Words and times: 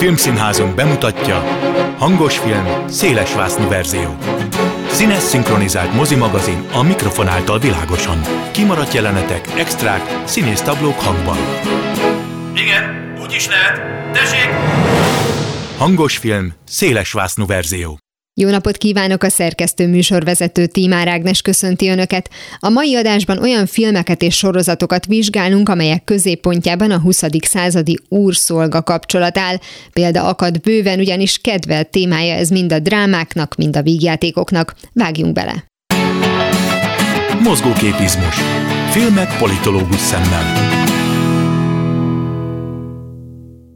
Filmszínházunk 0.00 0.74
bemutatja 0.74 1.38
Hangos 1.98 2.38
film, 2.38 2.88
szélesvásznú 2.88 3.68
verzió. 3.68 4.16
Színes 4.90 5.22
szinkronizált 5.22 5.94
mozimagazin 5.94 6.68
a 6.72 6.82
mikrofon 6.82 7.28
által 7.28 7.58
világosan. 7.58 8.20
Kimaradt 8.52 8.92
jelenetek, 8.92 9.48
extrák, 9.58 10.22
színész 10.24 10.60
tablók 10.60 11.00
hangban. 11.00 11.36
Igen, 12.54 13.14
úgy 13.22 13.32
is 13.32 13.48
lehet. 13.48 13.80
Tessék! 14.12 14.50
Hangos 15.78 16.16
film, 16.16 16.52
szélesvásznú 16.64 17.46
verzió. 17.46 17.98
Jó 18.34 18.48
napot 18.48 18.76
kívánok 18.76 19.22
a 19.22 19.28
szerkesztő 19.28 19.88
műsorvezető 19.88 20.66
Tímár 20.66 21.08
Ágnes 21.08 21.42
köszönti 21.42 21.88
Önöket. 21.88 22.30
A 22.58 22.68
mai 22.68 22.96
adásban 22.96 23.38
olyan 23.38 23.66
filmeket 23.66 24.22
és 24.22 24.36
sorozatokat 24.36 25.06
vizsgálunk, 25.06 25.68
amelyek 25.68 26.04
középpontjában 26.04 26.90
a 26.90 26.98
20. 26.98 27.22
századi 27.40 27.98
úrszolga 28.08 28.82
kapcsolat 28.82 29.38
áll. 29.38 29.56
Példa 29.92 30.28
akad 30.28 30.60
bőven, 30.60 30.98
ugyanis 30.98 31.38
kedvelt 31.38 31.90
témája 31.90 32.34
ez 32.34 32.48
mind 32.48 32.72
a 32.72 32.78
drámáknak, 32.78 33.54
mind 33.54 33.76
a 33.76 33.82
vígjátékoknak. 33.82 34.74
Vágjunk 34.92 35.32
bele! 35.32 35.64
Mozgóképizmus. 37.42 38.34
Filmek 38.90 39.38
politológus 39.38 40.00
szemmel. 40.00 40.89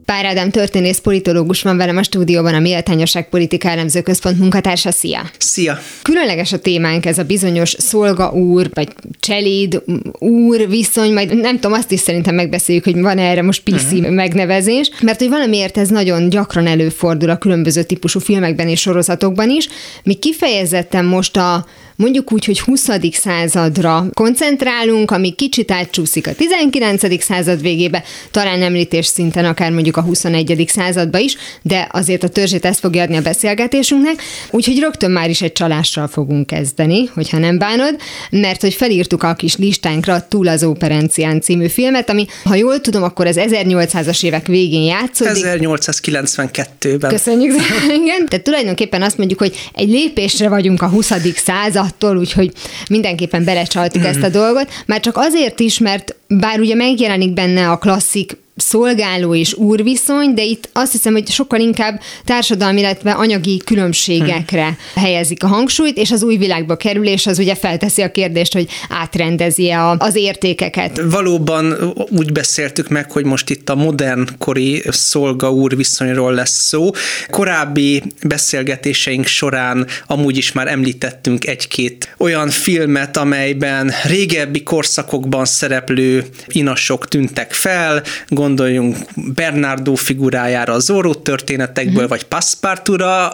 Pár 0.05 0.25
Ádám 0.25 0.49
történész 0.49 0.97
politológus 0.97 1.61
van 1.61 1.77
velem 1.77 1.97
a 1.97 2.03
stúdióban, 2.03 2.53
a 2.53 2.59
Méltányosság 2.59 3.29
Politika 3.29 3.69
Elemző 3.69 4.01
Központ 4.01 4.39
munkatársa. 4.39 4.91
Szia! 4.91 5.29
Szia! 5.37 5.79
Különleges 6.01 6.53
a 6.53 6.59
témánk 6.59 7.05
ez 7.05 7.17
a 7.17 7.23
bizonyos 7.23 7.75
szolga 7.77 8.31
úr, 8.31 8.69
vagy 8.73 8.87
cseléd 9.19 9.81
úr 10.19 10.67
viszony, 10.69 11.13
majd 11.13 11.35
nem 11.35 11.59
tudom, 11.59 11.77
azt 11.77 11.91
is 11.91 11.99
szerintem 11.99 12.35
megbeszéljük, 12.35 12.83
hogy 12.83 13.01
van 13.01 13.17
erre 13.17 13.41
most 13.41 13.63
PC 13.63 13.91
uh-huh. 13.91 14.09
megnevezés, 14.09 14.91
mert 15.01 15.19
hogy 15.19 15.29
valamiért 15.29 15.77
ez 15.77 15.89
nagyon 15.89 16.29
gyakran 16.29 16.67
előfordul 16.67 17.29
a 17.29 17.37
különböző 17.37 17.83
típusú 17.83 18.19
filmekben 18.19 18.67
és 18.67 18.79
sorozatokban 18.79 19.49
is. 19.49 19.67
Mi 20.03 20.13
kifejezetten 20.13 21.05
most 21.05 21.37
a 21.37 21.65
mondjuk 21.95 22.31
úgy, 22.31 22.45
hogy 22.45 22.59
20. 22.59 22.87
századra 23.11 24.05
koncentrálunk, 24.13 25.11
ami 25.11 25.31
kicsit 25.31 25.71
átcsúszik 25.71 26.27
a 26.27 26.33
19. 26.33 27.23
század 27.23 27.61
végébe, 27.61 28.03
talán 28.31 28.61
említés 28.61 29.05
szinten 29.05 29.45
akár 29.45 29.71
mondjuk 29.71 29.97
a 29.97 30.01
21. 30.01 30.65
századba 30.67 31.17
is, 31.17 31.35
de 31.61 31.87
azért 31.91 32.23
a 32.23 32.27
törzsét 32.27 32.65
ezt 32.65 32.79
fogja 32.79 33.01
adni 33.01 33.15
a 33.15 33.21
beszélgetésünknek, 33.21 34.21
úgyhogy 34.51 34.79
rögtön 34.79 35.11
már 35.11 35.29
is 35.29 35.41
egy 35.41 35.51
csalással 35.51 36.07
fogunk 36.07 36.47
kezdeni, 36.47 37.05
hogyha 37.13 37.37
nem 37.37 37.57
bánod, 37.57 37.95
mert 38.29 38.61
hogy 38.61 38.73
felírtuk 38.73 39.23
a 39.23 39.33
kis 39.33 39.55
listánkra 39.55 40.27
Túl 40.27 40.47
az 40.47 40.63
Operencián 40.63 41.41
című 41.41 41.67
filmet, 41.67 42.09
ami, 42.09 42.25
ha 42.43 42.55
jól 42.55 42.81
tudom, 42.81 43.03
akkor 43.03 43.27
az 43.27 43.39
1800-as 43.39 44.23
évek 44.23 44.47
végén 44.47 44.83
játszódik. 44.83 45.43
1892-ben. 45.45 47.09
Köszönjük 47.09 47.53
igen. 48.01 48.25
Tehát 48.25 48.43
tulajdonképpen 48.43 49.01
azt 49.01 49.17
mondjuk, 49.17 49.39
hogy 49.39 49.55
egy 49.73 49.89
lépésre 49.89 50.49
vagyunk 50.49 50.81
a 50.81 50.87
20. 50.87 51.11
század 51.35 51.84
attól, 51.85 52.17
úgyhogy 52.17 52.51
mindenképpen 52.89 53.43
belecsaltuk 53.43 54.05
ezt 54.11 54.23
a 54.23 54.29
dolgot. 54.29 54.69
Már 54.85 54.99
csak 54.99 55.17
azért 55.17 55.59
is, 55.59 55.77
mert 55.79 56.15
bár 56.27 56.59
ugye 56.59 56.75
megjelenik 56.75 57.33
benne 57.33 57.69
a 57.69 57.77
klasszik 57.77 58.37
szolgáló 58.55 59.35
és 59.35 59.53
úrviszony, 59.53 60.33
de 60.33 60.43
itt 60.43 60.69
azt 60.73 60.91
hiszem, 60.91 61.13
hogy 61.13 61.29
sokkal 61.29 61.59
inkább 61.59 62.01
társadalmi, 62.25 62.79
illetve 62.79 63.11
anyagi 63.11 63.57
különbségekre 63.65 64.65
hmm. 64.65 65.03
helyezik 65.03 65.43
a 65.43 65.47
hangsúlyt, 65.47 65.97
és 65.97 66.11
az 66.11 66.23
új 66.23 66.37
világba 66.37 66.75
kerülés 66.75 67.27
az 67.27 67.39
ugye 67.39 67.55
felteszi 67.55 68.01
a 68.01 68.11
kérdést, 68.11 68.53
hogy 68.53 68.67
átrendezi 68.89 69.71
-e 69.71 69.95
az 69.97 70.15
értékeket. 70.15 71.01
Valóban 71.09 71.93
úgy 72.09 72.31
beszéltük 72.31 72.89
meg, 72.89 73.11
hogy 73.11 73.25
most 73.25 73.49
itt 73.49 73.69
a 73.69 73.75
modernkori 73.75 74.83
szolga-úr 74.87 75.75
viszonyról 75.75 76.33
lesz 76.33 76.65
szó. 76.67 76.89
Korábbi 77.29 78.03
beszélgetéseink 78.23 79.25
során 79.25 79.87
amúgy 80.07 80.37
is 80.37 80.51
már 80.51 80.67
említettünk 80.67 81.47
egy-két 81.47 82.15
olyan 82.17 82.49
filmet, 82.49 83.17
amelyben 83.17 83.91
régebbi 84.03 84.63
korszakokban 84.63 85.45
szereplő 85.45 86.14
inasok 86.47 87.07
tűntek 87.07 87.53
fel, 87.53 88.03
gondoljunk 88.27 88.97
Bernardo 89.15 89.95
figurájára 89.95 90.73
a 90.73 90.79
Zorro 90.79 91.13
történetekből, 91.13 92.03
mm. 92.03 92.07
vagy 92.07 92.23
Passepartura, 92.23 93.33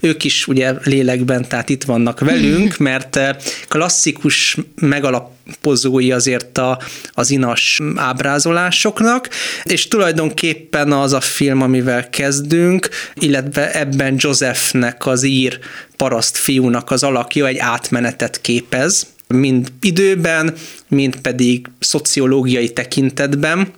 ők 0.00 0.24
is 0.24 0.46
ugye 0.48 0.74
lélekben, 0.82 1.48
tehát 1.48 1.68
itt 1.68 1.84
vannak 1.84 2.20
velünk, 2.20 2.76
mert 2.76 3.20
klasszikus 3.68 4.56
megalapozói 4.80 6.12
azért 6.12 6.58
a, 6.58 6.78
az 7.12 7.30
inas 7.30 7.80
ábrázolásoknak, 7.94 9.28
és 9.62 9.88
tulajdonképpen 9.88 10.92
az 10.92 11.12
a 11.12 11.20
film, 11.20 11.62
amivel 11.62 12.10
kezdünk, 12.10 12.88
illetve 13.14 13.72
ebben 13.72 14.14
Josephnek 14.18 15.06
az 15.06 15.22
ír 15.22 15.58
paraszt 15.96 16.36
fiúnak 16.36 16.90
az 16.90 17.02
alakja 17.02 17.46
egy 17.46 17.58
átmenetet 17.58 18.40
képez, 18.40 19.06
mind 19.28 19.72
időben, 19.80 20.54
mind 20.88 21.16
pedig 21.16 21.66
szociológiai 21.78 22.72
tekintetben, 22.72 23.72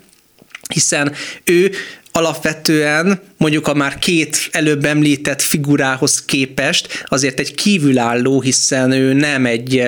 hiszen 0.74 1.12
ő 1.44 1.70
alapvetően 2.12 3.20
mondjuk 3.38 3.66
a 3.66 3.74
már 3.74 3.98
két 3.98 4.48
előbb 4.52 4.84
említett 4.84 5.42
figurához 5.42 6.24
képest 6.24 7.04
azért 7.06 7.40
egy 7.40 7.54
kívülálló, 7.54 8.40
hiszen 8.40 8.92
ő 8.92 9.12
nem 9.12 9.46
egy, 9.46 9.84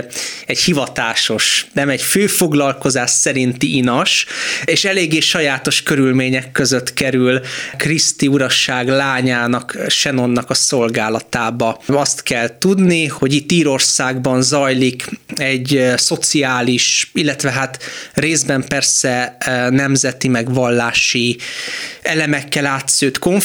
egy 0.47 0.59
hivatásos, 0.59 1.67
nem 1.73 1.89
egy 1.89 2.03
főfoglalkozás 2.03 3.11
szerinti 3.11 3.77
inas, 3.77 4.27
és 4.65 4.85
eléggé 4.85 5.21
sajátos 5.21 5.83
körülmények 5.83 6.53
között 6.53 6.95
kerül 6.95 7.41
Kriszti 7.77 8.27
urasság 8.27 8.89
lányának, 8.89 9.77
Shannonnak 9.89 10.51
a 10.51 10.55
szolgálatába. 10.55 11.81
Azt 11.87 12.23
kell 12.23 12.59
tudni, 12.59 13.07
hogy 13.07 13.33
itt 13.33 13.53
Írországban 13.53 14.43
zajlik 14.43 15.09
egy 15.37 15.93
szociális, 15.97 17.11
illetve 17.15 17.51
hát 17.51 17.83
részben 18.15 18.65
persze 18.69 19.37
nemzeti 19.71 20.29
meg 20.29 20.55
vallási 20.55 21.39
elemekkel 22.03 22.67
átszőtt 22.67 23.19
konfliktus, 23.19 23.40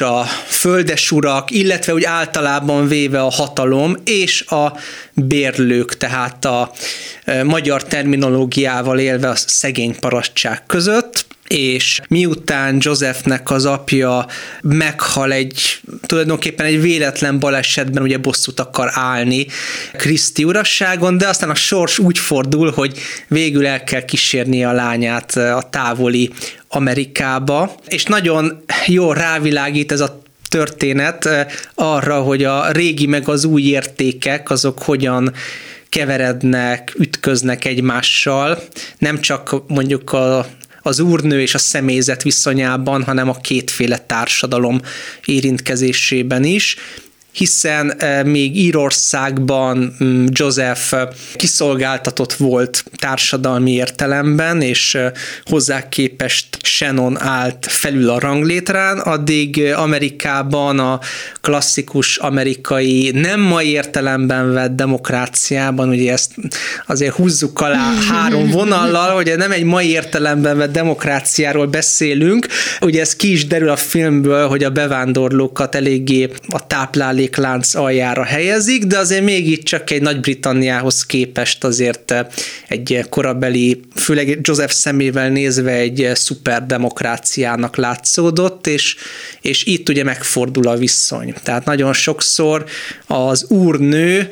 a 0.00 0.24
földesurak, 0.46 1.50
illetve 1.50 1.92
úgy 1.92 2.04
általában 2.04 2.88
véve 2.88 3.20
a 3.20 3.30
hatalom 3.30 3.96
és 4.04 4.40
a 4.40 4.72
bérlők, 5.12 5.96
tehát 5.96 6.44
a 6.44 6.72
magyar 7.44 7.84
terminológiával 7.84 8.98
élve 8.98 9.28
a 9.28 9.36
szegény 9.36 9.98
parasztság 10.00 10.66
között 10.66 11.27
és 11.48 12.00
miután 12.08 12.76
Josephnek 12.80 13.50
az 13.50 13.64
apja 13.64 14.26
meghal 14.62 15.32
egy, 15.32 15.80
tulajdonképpen 16.06 16.66
egy 16.66 16.80
véletlen 16.80 17.38
balesetben 17.38 18.02
ugye 18.02 18.18
bosszút 18.18 18.60
akar 18.60 18.90
állni 18.92 19.46
Kriszti 19.92 20.44
urasságon, 20.44 21.18
de 21.18 21.28
aztán 21.28 21.50
a 21.50 21.54
sors 21.54 21.98
úgy 21.98 22.18
fordul, 22.18 22.70
hogy 22.70 22.98
végül 23.28 23.66
el 23.66 23.84
kell 23.84 24.04
kísérnie 24.04 24.68
a 24.68 24.72
lányát 24.72 25.36
a 25.36 25.68
távoli 25.70 26.30
Amerikába, 26.68 27.74
és 27.86 28.04
nagyon 28.04 28.64
jól 28.86 29.14
rávilágít 29.14 29.92
ez 29.92 30.00
a 30.00 30.22
történet 30.48 31.28
arra, 31.74 32.20
hogy 32.20 32.44
a 32.44 32.70
régi 32.70 33.06
meg 33.06 33.28
az 33.28 33.44
új 33.44 33.62
értékek 33.62 34.50
azok 34.50 34.82
hogyan 34.82 35.32
keverednek, 35.88 36.94
ütköznek 36.98 37.64
egymással, 37.64 38.62
nem 38.98 39.20
csak 39.20 39.68
mondjuk 39.68 40.12
a 40.12 40.46
az 40.88 41.00
úrnő 41.00 41.40
és 41.40 41.54
a 41.54 41.58
személyzet 41.58 42.22
viszonyában, 42.22 43.04
hanem 43.04 43.28
a 43.28 43.36
kétféle 43.40 43.98
társadalom 43.98 44.80
érintkezésében 45.24 46.44
is 46.44 46.76
hiszen 47.38 47.92
eh, 47.92 48.24
még 48.24 48.56
Írországban 48.56 49.96
mm, 50.04 50.24
Joseph 50.30 50.92
eh, 50.92 51.08
kiszolgáltatott 51.36 52.32
volt 52.32 52.84
társadalmi 52.96 53.72
értelemben, 53.72 54.62
és 54.62 54.94
eh, 54.94 55.12
hozzá 55.44 55.88
képest 55.88 56.46
Shannon 56.62 57.20
állt 57.20 57.66
felül 57.68 58.10
a 58.10 58.18
ranglétrán, 58.18 58.98
addig 58.98 59.62
Amerikában 59.76 60.78
a 60.78 61.00
klasszikus 61.40 62.16
amerikai 62.16 63.10
nem 63.14 63.40
mai 63.40 63.70
értelemben 63.70 64.52
vett 64.52 64.76
demokráciában, 64.76 65.88
ugye 65.88 66.12
ezt 66.12 66.34
azért 66.86 67.14
húzzuk 67.14 67.60
alá 67.60 67.92
három 68.10 68.50
vonallal, 68.50 69.14
hogy 69.14 69.34
nem 69.36 69.52
egy 69.52 69.64
mai 69.64 69.90
értelemben 69.90 70.56
vett 70.56 70.72
demokráciáról 70.72 71.66
beszélünk, 71.66 72.46
ugye 72.80 73.00
ez 73.00 73.16
ki 73.16 73.32
is 73.32 73.46
derül 73.46 73.68
a 73.68 73.76
filmből, 73.76 74.48
hogy 74.48 74.64
a 74.64 74.70
bevándorlókat 74.70 75.74
eléggé 75.74 76.30
a 76.48 76.66
táplálék 76.66 77.27
lánc 77.36 77.74
aljára 77.74 78.24
helyezik, 78.24 78.84
de 78.84 78.98
azért 78.98 79.24
még 79.24 79.50
itt 79.50 79.62
csak 79.62 79.90
egy 79.90 80.02
Nagy-Britanniához 80.02 81.06
képest 81.06 81.64
azért 81.64 82.10
eh, 82.10 82.26
egy 82.68 83.06
korabeli, 83.08 83.80
főleg 83.94 84.38
Joseph 84.42 84.72
szemével 84.72 85.28
nézve 85.28 85.72
egy 85.72 86.02
eh, 86.02 86.14
szuperdemokráciának 86.14 87.76
látszódott, 87.76 88.66
és, 88.66 88.96
és 89.40 89.64
itt 89.64 89.88
ugye 89.88 90.04
megfordul 90.04 90.68
a 90.68 90.76
viszony. 90.76 91.34
Tehát 91.42 91.64
nagyon 91.64 91.92
sokszor 91.92 92.64
az 93.06 93.44
úrnő 93.48 94.28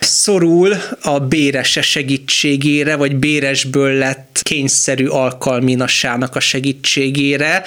szorul 0.00 0.76
a 1.02 1.18
bérese 1.18 1.82
segítségére, 1.82 2.96
vagy 2.96 3.16
béresből 3.16 3.92
lett 3.92 4.40
kényszerű 4.42 5.06
alkalminassának 5.06 6.36
a 6.36 6.40
segítségére. 6.40 7.62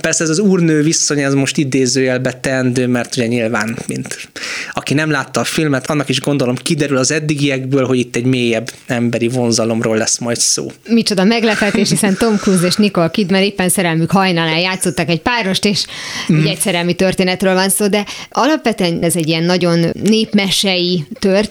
Persze 0.00 0.24
ez 0.24 0.30
az 0.30 0.38
úrnő 0.38 0.82
viszony, 0.82 1.20
ez 1.20 1.34
most 1.34 1.56
idézőjelbe 1.56 2.32
teendő, 2.32 2.86
mert 2.86 3.16
ugye 3.16 3.26
nyilván, 3.26 3.76
mint 3.86 4.28
aki 4.72 4.94
nem 4.94 5.10
látta 5.10 5.40
a 5.40 5.44
filmet, 5.44 5.90
annak 5.90 6.08
is 6.08 6.20
gondolom 6.20 6.54
kiderül 6.54 6.96
az 6.96 7.10
eddigiekből, 7.10 7.86
hogy 7.86 7.98
itt 7.98 8.16
egy 8.16 8.24
mélyebb 8.24 8.70
emberi 8.86 9.28
vonzalomról 9.28 9.96
lesz 9.96 10.18
majd 10.18 10.36
szó. 10.36 10.72
Micsoda 10.88 11.24
meglepetés, 11.24 11.88
hiszen 11.88 12.16
Tom 12.16 12.36
Cruise 12.36 12.66
és 12.66 12.74
Nicole 12.74 13.10
Kidman 13.10 13.42
éppen 13.42 13.68
szerelmük 13.68 14.10
hajnalán 14.10 14.58
játszottak 14.58 15.08
egy 15.08 15.20
párost, 15.20 15.64
és 15.64 15.84
mm. 16.32 16.46
egy 16.46 16.58
szerelmi 16.58 16.94
történetről 16.94 17.54
van 17.54 17.68
szó, 17.68 17.88
de 17.88 18.04
alapvetően 18.30 19.02
ez 19.02 19.16
egy 19.16 19.28
ilyen 19.28 19.44
nagyon 19.44 19.90
népmesei 20.02 21.04
történet. 21.18 21.49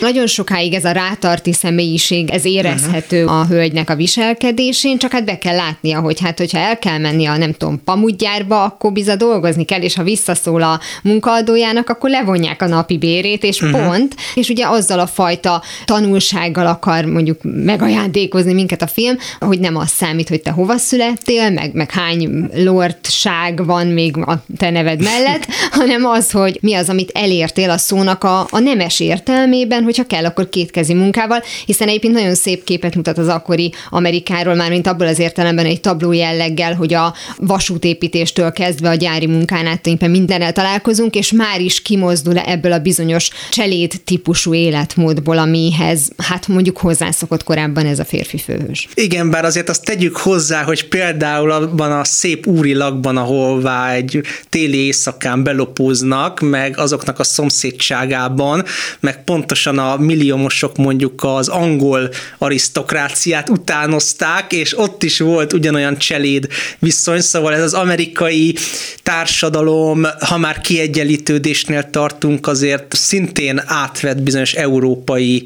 Nagyon 0.00 0.26
sokáig 0.26 0.74
ez 0.74 0.84
a 0.84 0.90
rátarti 0.90 1.52
személyiség, 1.52 2.30
ez 2.30 2.44
érezhető 2.44 3.24
uh-huh. 3.24 3.40
a 3.40 3.46
hölgynek 3.46 3.90
a 3.90 3.94
viselkedésén, 3.94 4.98
csak 4.98 5.12
hát 5.12 5.24
be 5.24 5.38
kell 5.38 5.56
látnia, 5.56 6.00
hogy 6.00 6.20
hát, 6.20 6.38
hogyha 6.38 6.58
el 6.58 6.78
kell 6.78 6.98
menni 6.98 7.26
a 7.26 7.36
nem 7.36 7.52
tudom, 7.52 7.84
pamudgyárba, 7.84 8.62
akkor 8.62 8.92
biza 8.92 9.16
dolgozni 9.16 9.64
kell, 9.64 9.80
és 9.80 9.94
ha 9.94 10.02
visszaszól 10.02 10.62
a 10.62 10.80
munkaadójának, 11.02 11.88
akkor 11.88 12.10
levonják 12.10 12.62
a 12.62 12.66
napi 12.66 12.98
bérét, 12.98 13.44
és 13.44 13.60
uh-huh. 13.60 13.86
pont, 13.86 14.14
és 14.34 14.48
ugye 14.48 14.66
azzal 14.66 14.98
a 14.98 15.06
fajta 15.06 15.62
tanulsággal 15.84 16.66
akar 16.66 17.04
mondjuk 17.04 17.40
megajándékozni 17.42 18.52
minket 18.52 18.82
a 18.82 18.86
film, 18.86 19.16
hogy 19.40 19.60
nem 19.60 19.76
az 19.76 19.88
számít, 19.88 20.28
hogy 20.28 20.42
te 20.42 20.50
hova 20.50 20.76
születtél, 20.76 21.50
meg, 21.50 21.74
meg 21.74 21.90
hány 21.90 22.48
lordság 22.54 23.66
van 23.66 23.86
még 23.86 24.16
a 24.16 24.44
te 24.56 24.70
neved 24.70 25.02
mellett, 25.02 25.46
hanem 25.78 26.04
az, 26.04 26.30
hogy 26.30 26.58
mi 26.60 26.74
az, 26.74 26.88
amit 26.88 27.10
elértél 27.14 27.70
a 27.70 27.78
szónak 27.78 28.24
a, 28.24 28.46
a 28.50 28.58
nemes 28.58 29.00
értelmében, 29.32 29.82
hogyha 29.82 30.04
kell, 30.04 30.24
akkor 30.24 30.48
kétkezi 30.48 30.94
munkával, 30.94 31.42
hiszen 31.66 31.88
egyébként 31.88 32.14
nagyon 32.14 32.34
szép 32.34 32.64
képet 32.64 32.94
mutat 32.94 33.18
az 33.18 33.28
akkori 33.28 33.72
Amerikáról, 33.90 34.54
már 34.54 34.70
mint 34.70 34.86
abból 34.86 35.06
az 35.06 35.18
értelemben 35.18 35.66
egy 35.66 35.80
tabló 35.80 36.12
jelleggel, 36.12 36.74
hogy 36.74 36.94
a 36.94 37.14
vasútépítéstől 37.36 38.52
kezdve 38.52 38.88
a 38.88 38.94
gyári 38.94 39.26
munkán 39.26 39.66
át 39.66 40.08
mindennel 40.08 40.52
találkozunk, 40.52 41.14
és 41.14 41.32
már 41.32 41.60
is 41.60 41.82
kimozdul 41.82 42.38
ebből 42.38 42.72
a 42.72 42.78
bizonyos 42.78 43.30
cseléd 43.50 43.92
típusú 44.04 44.54
életmódból, 44.54 45.38
amihez 45.38 46.10
hát 46.16 46.48
mondjuk 46.48 46.78
hozzászokott 46.78 47.44
korábban 47.44 47.86
ez 47.86 47.98
a 47.98 48.04
férfi 48.04 48.38
főhős. 48.38 48.88
Igen, 48.94 49.30
bár 49.30 49.44
azért 49.44 49.68
azt 49.68 49.84
tegyük 49.84 50.16
hozzá, 50.16 50.62
hogy 50.62 50.88
például 50.88 51.50
abban 51.50 51.92
a 51.92 52.04
szép 52.04 52.46
úri 52.46 52.74
lakban, 52.74 53.16
ahová 53.16 53.92
egy 53.92 54.20
téli 54.48 54.78
éjszakán 54.84 55.42
belopóznak, 55.42 56.40
meg 56.40 56.78
azoknak 56.78 57.18
a 57.18 57.24
szomszédságában, 57.24 58.64
meg 59.00 59.21
pontosan 59.24 59.78
a 59.78 59.96
milliómosok 59.96 60.76
mondjuk 60.76 61.24
az 61.24 61.48
angol 61.48 62.10
arisztokráciát 62.38 63.48
utánozták, 63.48 64.52
és 64.52 64.78
ott 64.78 65.02
is 65.02 65.18
volt 65.18 65.52
ugyanolyan 65.52 65.96
cseléd 65.96 66.48
viszony, 66.78 67.20
szóval 67.20 67.54
ez 67.54 67.62
az 67.62 67.74
amerikai 67.74 68.54
társadalom, 69.02 70.06
ha 70.20 70.38
már 70.38 70.60
kiegyenlítődésnél 70.60 71.90
tartunk, 71.90 72.46
azért 72.46 72.94
szintén 72.96 73.62
átvett 73.66 74.22
bizonyos 74.22 74.52
európai 74.52 75.44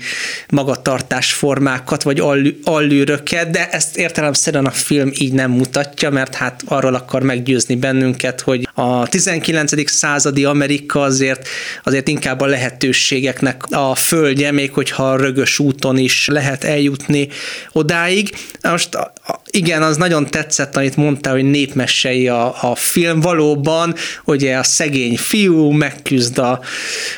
magatartásformákat, 0.48 2.02
vagy 2.02 2.22
allűröket, 2.64 3.50
de 3.50 3.68
ezt 3.70 3.96
értelemszerűen 3.96 4.66
a 4.66 4.70
film 4.70 5.10
így 5.18 5.32
nem 5.32 5.50
mutatja, 5.50 6.10
mert 6.10 6.34
hát 6.34 6.62
arról 6.66 6.94
akar 6.94 7.22
meggyőzni 7.22 7.76
bennünket, 7.76 8.40
hogy 8.40 8.65
a 8.78 9.08
19. 9.08 9.90
századi 9.90 10.44
Amerika 10.44 11.00
azért, 11.00 11.48
azért 11.84 12.08
inkább 12.08 12.40
a 12.40 12.46
lehetőségeknek 12.46 13.62
a 13.70 13.94
földje, 13.94 14.50
még 14.50 14.72
hogyha 14.72 15.16
rögös 15.16 15.58
úton 15.58 15.98
is 15.98 16.26
lehet 16.26 16.64
eljutni 16.64 17.28
odáig. 17.72 18.36
Most 18.62 18.88
igen, 19.50 19.82
az 19.82 19.96
nagyon 19.96 20.26
tetszett, 20.26 20.76
amit 20.76 20.96
mondta, 20.96 21.30
hogy 21.30 21.44
népmesei 21.44 22.28
a, 22.28 22.70
a 22.70 22.74
film. 22.74 23.20
Valóban, 23.20 23.94
ugye 24.24 24.56
a 24.56 24.62
szegény 24.62 25.16
fiú 25.16 25.70
megküzd 25.70 26.38
a 26.38 26.60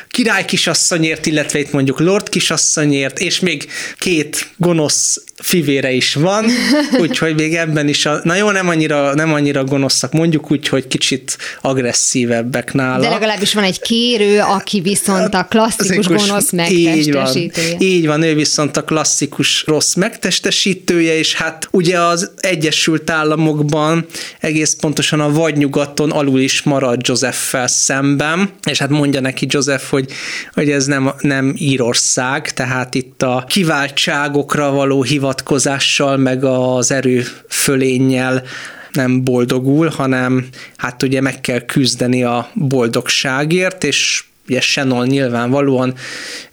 király 0.09 0.45
kisasszonyért, 0.45 1.25
illetve 1.25 1.59
itt 1.59 1.71
mondjuk 1.71 1.99
lord 1.99 2.29
kisasszonyért, 2.29 3.19
és 3.19 3.39
még 3.39 3.67
két 3.97 4.47
gonosz 4.57 5.23
fivére 5.41 5.91
is 5.91 6.13
van, 6.13 6.45
úgyhogy 7.01 7.35
még 7.35 7.55
ebben 7.55 7.87
is, 7.87 8.05
a, 8.05 8.19
na 8.23 8.35
jó, 8.35 8.51
nem 8.51 8.69
annyira, 8.69 9.13
nem 9.13 9.33
annyira 9.33 9.63
gonoszak, 9.63 10.11
mondjuk 10.11 10.51
úgy, 10.51 10.67
hogy 10.67 10.87
kicsit 10.87 11.37
agresszívebbek 11.61 12.73
nála. 12.73 13.01
De 13.01 13.09
legalábbis 13.09 13.53
van 13.53 13.63
egy 13.63 13.79
kérő, 13.79 14.39
aki 14.39 14.81
viszont 14.81 15.33
a 15.33 15.43
klasszikus 15.49 16.07
gonosz 16.07 16.51
megtestesítője. 16.51 16.95
Így 16.95 17.13
van, 17.13 17.81
így 17.81 18.05
van, 18.05 18.21
ő 18.21 18.35
viszont 18.35 18.77
a 18.77 18.83
klasszikus 18.83 19.63
rossz 19.67 19.93
megtestesítője, 19.93 21.17
és 21.17 21.35
hát 21.35 21.67
ugye 21.71 21.99
az 21.99 22.31
Egyesült 22.37 23.09
Államokban 23.09 24.05
egész 24.39 24.75
pontosan 24.75 25.19
a 25.19 25.31
vadnyugaton 25.31 26.11
alul 26.11 26.39
is 26.39 26.63
marad 26.63 27.07
Joseph-fel 27.07 27.67
szemben, 27.67 28.49
és 28.63 28.79
hát 28.79 28.89
mondja 28.89 29.19
neki 29.19 29.45
Joseph, 29.49 29.83
hogy, 29.83 30.11
hogy 30.53 30.69
ez 30.69 30.85
nem, 30.85 31.11
nem 31.21 31.53
Írország, 31.57 32.53
tehát 32.53 32.95
itt 32.95 33.21
a 33.21 33.45
kiváltságokra 33.47 34.71
való 34.71 35.03
hivat 35.03 35.28
hivatkozással, 35.29 36.17
meg 36.17 36.43
az 36.43 36.91
erő 36.91 37.23
fölénnyel 37.47 38.43
nem 38.91 39.23
boldogul, 39.23 39.87
hanem 39.87 40.47
hát 40.77 41.03
ugye 41.03 41.21
meg 41.21 41.41
kell 41.41 41.59
küzdeni 41.59 42.23
a 42.23 42.49
boldogságért, 42.53 43.83
és 43.83 44.23
ugye 44.47 44.61
Shannon 44.61 45.07
nyilvánvalóan 45.07 45.93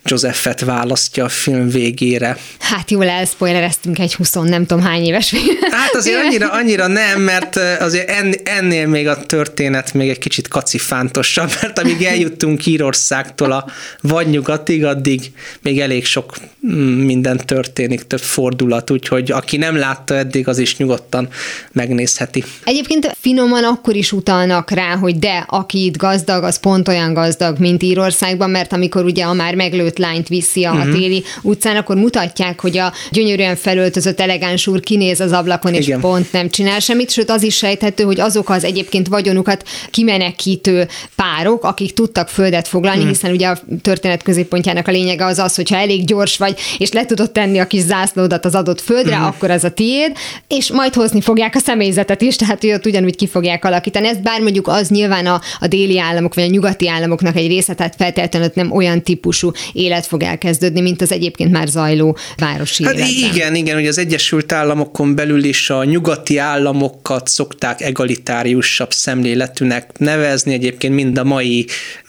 Josephet 0.07 0.61
választja 0.61 1.25
a 1.25 1.29
film 1.29 1.69
végére. 1.69 2.37
Hát 2.59 2.91
jól 2.91 3.09
elszpoilereztünk 3.09 3.99
egy 3.99 4.15
20 4.15 4.33
nem 4.33 4.67
tudom 4.67 4.85
hány 4.85 5.05
éves 5.05 5.35
Hát 5.71 5.95
azért 5.95 6.25
annyira, 6.25 6.51
annyira 6.53 6.87
nem, 6.87 7.21
mert 7.21 7.57
azért 7.81 8.11
ennél 8.45 8.87
még 8.87 9.09
a 9.09 9.27
történet 9.27 9.95
még 9.95 10.09
egy 10.09 10.19
kicsit 10.19 10.49
kacifántosabb, 10.49 11.51
mert 11.61 11.79
amíg 11.79 12.03
eljuttunk 12.03 12.67
Írországtól 12.67 13.53
a 13.53 13.67
vadnyugatig, 14.01 14.85
addig 14.85 15.33
még 15.63 15.81
elég 15.81 16.05
sok 16.05 16.37
mm, 16.67 17.05
minden 17.05 17.37
történik, 17.37 18.07
több 18.07 18.21
fordulat, 18.21 18.91
úgyhogy 18.91 19.31
aki 19.31 19.57
nem 19.57 19.77
látta 19.77 20.15
eddig, 20.15 20.49
az 20.49 20.59
is 20.59 20.77
nyugodtan 20.77 21.29
megnézheti. 21.73 22.45
Egyébként 22.65 23.17
finoman 23.21 23.65
akkor 23.65 23.95
is 23.95 24.13
utalnak 24.13 24.71
rá, 24.71 24.97
hogy 24.97 25.19
de 25.19 25.45
aki 25.49 25.85
itt 25.85 25.97
gazdag, 25.97 26.45
az 26.45 26.59
pont 26.59 26.89
olyan 26.89 27.15
gazdag, 27.15 27.59
mint 27.59 27.83
Írországban, 27.83 28.51
mert 28.51 28.73
amikor 28.73 29.05
ugye 29.05 29.25
a 29.25 29.33
már 29.33 29.55
meglőtt 29.55 29.96
felöltött 29.97 29.99
lányt 29.99 30.29
viszi 30.29 30.65
a 30.65 30.73
uh-huh. 30.73 30.93
téli 30.93 31.25
utcán, 31.43 31.77
akkor 31.77 31.97
mutatják, 31.97 32.61
hogy 32.61 32.79
a 32.79 32.93
gyönyörűen 33.11 33.57
felöltözött 33.57 34.21
elegáns 34.21 34.67
úr 34.67 34.81
kinéz 34.81 35.21
az 35.21 35.33
ablakon, 35.33 35.75
és 35.75 35.87
Igen. 35.87 36.01
pont 36.01 36.33
nem 36.33 36.49
csinál 36.49 36.81
semmit, 36.81 37.11
sőt 37.11 37.31
az 37.31 37.43
is 37.43 37.57
sejthető, 37.57 38.05
hogy 38.05 38.21
azok 38.21 38.51
az 38.51 38.65
egyébként 38.65 39.09
vagyonukat 39.09 39.65
kimenekítő 39.91 40.89
párok, 41.17 41.65
akik 41.65 41.93
tudtak 41.93 42.29
földet 42.29 42.69
foglalni, 42.69 42.99
uh-huh. 42.99 43.15
hiszen 43.15 43.33
ugye 43.33 43.49
a 43.49 43.59
történet 43.83 44.23
középpontjának 44.23 44.89
a 44.89 44.91
lényege 44.91 45.25
az 45.25 45.39
az, 45.39 45.55
hogyha 45.55 45.77
elég 45.77 46.05
gyors 46.05 46.37
vagy, 46.37 46.59
és 46.79 46.93
le 46.93 47.05
tudod 47.05 47.33
tenni 47.33 47.59
a 47.59 47.67
kis 47.67 47.81
zászlódat 47.81 48.45
az 48.45 48.55
adott 48.55 48.81
földre, 48.81 49.15
uh-huh. 49.15 49.27
akkor 49.27 49.51
ez 49.51 49.65
a 49.65 49.71
tiéd, 49.71 50.13
és 50.49 50.71
majd 50.71 50.95
hozni 50.95 51.21
fogják 51.21 51.55
a 51.55 51.59
személyzetet 51.59 52.23
is, 52.23 52.37
tehát 52.37 52.61
hogy 52.61 52.73
ott 52.73 52.87
ugyanúgy 52.87 53.17
ki 53.17 53.27
fogják 53.27 53.65
alakítani. 53.65 54.09
Ezt 54.09 54.23
bár 54.23 54.41
mondjuk 54.41 54.69
az 54.69 54.89
nyilván 54.89 55.27
a, 55.27 55.41
a 55.61 55.67
déli 55.67 55.99
államok, 55.99 56.35
vagy 56.35 56.45
a 56.45 56.47
nyugati 56.47 56.89
államoknak 56.89 57.37
egy 57.37 57.47
része, 57.47 57.75
tehát 57.75 57.95
feltétlenül 57.97 58.51
nem 58.55 58.73
olyan 58.73 59.03
típusú 59.03 59.51
élet 59.73 59.86
fog 60.07 60.23
elkezdődni, 60.23 60.81
mint 60.81 61.03
az 61.03 61.13
egyébként 61.13 61.51
már 61.51 61.69
zajló 61.69 62.17
városi 62.37 62.85
hát 62.85 62.95
életben. 62.95 63.33
Igen, 63.33 63.55
igen, 63.55 63.75
hogy 63.75 63.87
az 63.87 63.99
Egyesült 63.99 64.53
Államokon 64.53 65.15
belül 65.15 65.45
is 65.45 65.71
a 65.71 65.85
nyugati 65.85 66.39
államokat 66.39 67.29
szokták 67.29 67.81
egalitáriusabb 67.81 68.93
szemléletűnek 68.93 69.99
nevezni, 69.99 70.53
egyébként 70.53 70.95
mind 70.95 71.19
a 71.19 71.25
mai 71.25 71.67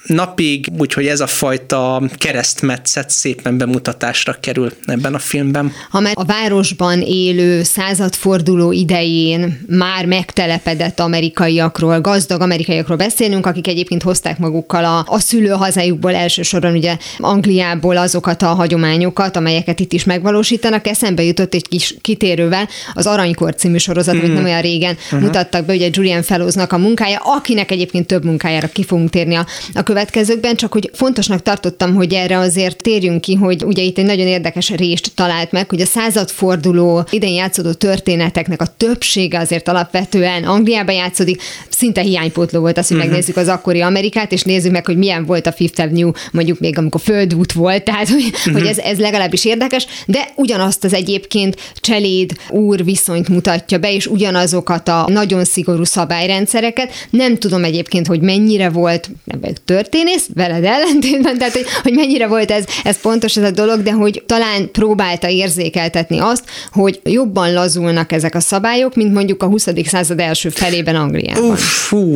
napig, 0.07 0.67
úgyhogy 0.77 1.05
ez 1.07 1.19
a 1.19 1.27
fajta 1.27 2.01
keresztmetszet 2.17 3.09
szépen 3.09 3.57
bemutatásra 3.57 4.35
kerül 4.39 4.71
ebben 4.85 5.13
a 5.13 5.19
filmben. 5.19 5.71
Ha 5.89 5.99
már 5.99 6.13
a 6.15 6.25
városban 6.25 7.01
élő 7.01 7.63
századforduló 7.63 8.71
idején 8.71 9.59
már 9.67 10.05
megtelepedett 10.05 10.99
amerikaiakról, 10.99 12.01
gazdag 12.01 12.41
amerikaiakról 12.41 12.97
beszélünk, 12.97 13.45
akik 13.45 13.67
egyébként 13.67 14.03
hozták 14.03 14.37
magukkal 14.37 14.85
a, 14.85 15.05
a 15.07 15.19
szülőhazájukból 15.19 16.15
elsősorban 16.15 16.73
ugye 16.73 16.97
Angliából 17.17 17.66
azokat 17.81 18.41
a 18.41 18.45
hagyományokat, 18.45 19.35
amelyeket 19.35 19.79
itt 19.79 19.93
is 19.93 20.03
megvalósítanak. 20.03 20.87
Eszembe 20.87 21.23
jutott 21.23 21.53
egy 21.53 21.67
kis 21.67 21.95
kitérővel 22.01 22.67
az 22.93 23.05
Aranykor 23.05 23.55
című 23.55 23.77
sorozat, 23.77 24.15
amit 24.15 24.31
mm. 24.31 24.33
nem 24.33 24.43
olyan 24.43 24.61
régen 24.61 24.97
uh-huh. 25.05 25.21
mutattak 25.21 25.65
be, 25.65 25.73
ugye 25.73 25.89
Julian 25.91 26.23
Fellowsnak 26.23 26.73
a 26.73 26.77
munkája, 26.77 27.19
akinek 27.23 27.71
egyébként 27.71 28.07
több 28.07 28.25
munkájára 28.25 28.67
ki 28.67 28.83
fogunk 28.83 29.09
térni 29.09 29.35
a, 29.35 29.45
a 29.73 29.83
következőkben, 29.83 30.55
csak 30.55 30.71
hogy 30.73 30.89
fontosnak 30.93 31.41
tartottam, 31.41 31.95
hogy 31.95 32.13
erre 32.13 32.37
azért 32.37 32.81
térjünk 32.81 33.21
ki, 33.21 33.35
hogy 33.35 33.63
ugye 33.63 33.81
itt 33.81 33.97
egy 33.97 34.05
nagyon 34.05 34.27
érdekes 34.27 34.69
rést 34.69 35.11
talált 35.15 35.51
meg, 35.51 35.69
hogy 35.69 35.81
a 35.81 35.85
századforduló 35.85 37.07
idén 37.09 37.33
játszódó 37.33 37.71
történeteknek 37.71 38.61
a 38.61 38.65
többsége 38.77 39.39
azért 39.39 39.67
alapvetően 39.67 40.43
Angliában 40.43 40.95
játszódik, 40.95 41.41
szinte 41.69 42.01
hiánypótló 42.01 42.59
volt 42.59 42.77
az, 42.77 42.87
hogy 42.87 42.97
uh-huh. 42.97 43.11
megnézzük 43.11 43.37
az 43.37 43.47
akkori 43.47 43.81
Amerikát, 43.81 44.31
és 44.31 44.41
nézzük 44.41 44.71
meg, 44.71 44.85
hogy 44.85 44.97
milyen 44.97 45.25
volt 45.25 45.47
a 45.47 45.51
Fifth 45.51 45.81
Avenue, 45.81 46.11
mondjuk 46.31 46.59
még 46.59 46.77
amikor 46.77 47.01
földút 47.01 47.51
volt, 47.57 47.83
tehát 47.83 48.09
hogy, 48.09 48.23
uh-huh. 48.23 48.53
hogy 48.53 48.65
ez, 48.65 48.77
ez 48.77 48.99
legalábbis 48.99 49.45
érdekes, 49.45 49.87
de 50.05 50.27
ugyanazt 50.35 50.83
az 50.83 50.93
egyébként 50.93 51.55
cseléd 51.75 52.31
úr 52.49 52.83
viszonyt 52.83 53.29
mutatja 53.29 53.77
be, 53.77 53.93
és 53.93 54.05
ugyanazokat 54.07 54.87
a 54.87 55.05
nagyon 55.07 55.45
szigorú 55.45 55.83
szabályrendszereket. 55.83 56.91
Nem 57.09 57.37
tudom 57.37 57.63
egyébként, 57.63 58.07
hogy 58.07 58.21
mennyire 58.21 58.69
volt, 58.69 59.09
nem 59.23 59.39
vagyok 59.39 59.63
történész, 59.65 60.27
veled 60.33 60.63
ellentétben, 60.63 61.37
tehát 61.37 61.53
hogy, 61.53 61.65
hogy 61.83 61.93
mennyire 61.93 62.27
volt 62.27 62.51
ez, 62.51 62.63
ez 62.83 62.99
pontos 63.01 63.37
ez 63.37 63.43
a 63.43 63.51
dolog, 63.51 63.83
de 63.83 63.91
hogy 63.91 64.23
talán 64.25 64.71
próbálta 64.71 65.29
érzékeltetni 65.29 66.19
azt, 66.19 66.43
hogy 66.71 66.99
jobban 67.03 67.53
lazulnak 67.53 68.11
ezek 68.11 68.35
a 68.35 68.39
szabályok, 68.39 68.95
mint 68.95 69.13
mondjuk 69.13 69.43
a 69.43 69.45
20. 69.45 69.67
század 69.85 70.19
első 70.19 70.49
felében 70.49 70.95
Angliában. 70.95 71.49
Uff, 71.49 71.87
fú, 71.87 72.15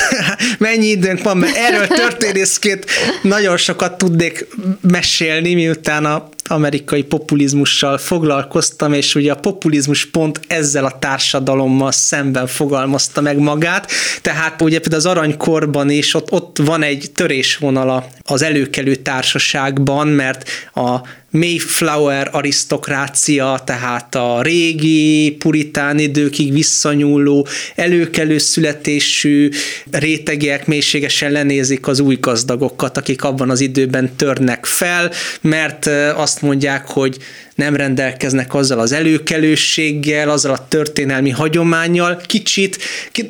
mennyi 0.58 0.86
időnk 0.86 1.22
van, 1.22 1.36
mert 1.36 1.56
erről 1.56 1.86
történészként 1.86 2.84
nagyon 3.22 3.56
sokat 3.56 3.98
tudnék 3.98 4.46
mesélni, 4.80 5.54
miután 5.54 6.04
a 6.04 6.28
amerikai 6.48 7.02
populizmussal 7.02 7.98
foglalkoztam, 7.98 8.92
és 8.92 9.14
ugye 9.14 9.32
a 9.32 9.40
populizmus 9.40 10.06
pont 10.06 10.40
ezzel 10.46 10.84
a 10.84 10.98
társadalommal 10.98 11.92
szemben 11.92 12.46
fogalmazta 12.46 13.20
meg 13.20 13.38
magát, 13.38 13.90
tehát 14.22 14.62
ugye 14.62 14.78
például 14.78 15.00
az 15.00 15.06
aranykorban 15.06 15.90
is 15.90 16.14
ott, 16.14 16.32
ott 16.32 16.58
van 16.58 16.82
egy 16.82 17.10
törésvonala 17.14 18.06
az 18.24 18.42
előkelő 18.42 18.94
társaságban, 18.94 20.08
mert 20.08 20.48
a 20.74 21.00
Mayflower 21.30 22.28
arisztokrácia, 22.32 23.60
tehát 23.64 24.14
a 24.14 24.42
régi 24.42 25.30
puritán 25.38 25.98
időkig 25.98 26.52
visszanyúló, 26.52 27.46
előkelő 27.74 28.38
születésű 28.38 29.48
rétegek 29.90 30.66
mélységesen 30.66 31.32
lenézik 31.32 31.86
az 31.86 32.00
új 32.00 32.16
gazdagokat, 32.20 32.96
akik 32.96 33.24
abban 33.24 33.50
az 33.50 33.60
időben 33.60 34.16
törnek 34.16 34.66
fel, 34.66 35.10
mert 35.40 35.86
azt 36.14 36.37
mondják, 36.40 36.86
hogy 36.86 37.16
nem 37.54 37.76
rendelkeznek 37.76 38.54
azzal 38.54 38.78
az 38.78 38.92
előkelősséggel, 38.92 40.30
azzal 40.30 40.52
a 40.52 40.68
történelmi 40.68 41.30
hagyományjal. 41.30 42.20
Kicsit, 42.26 42.78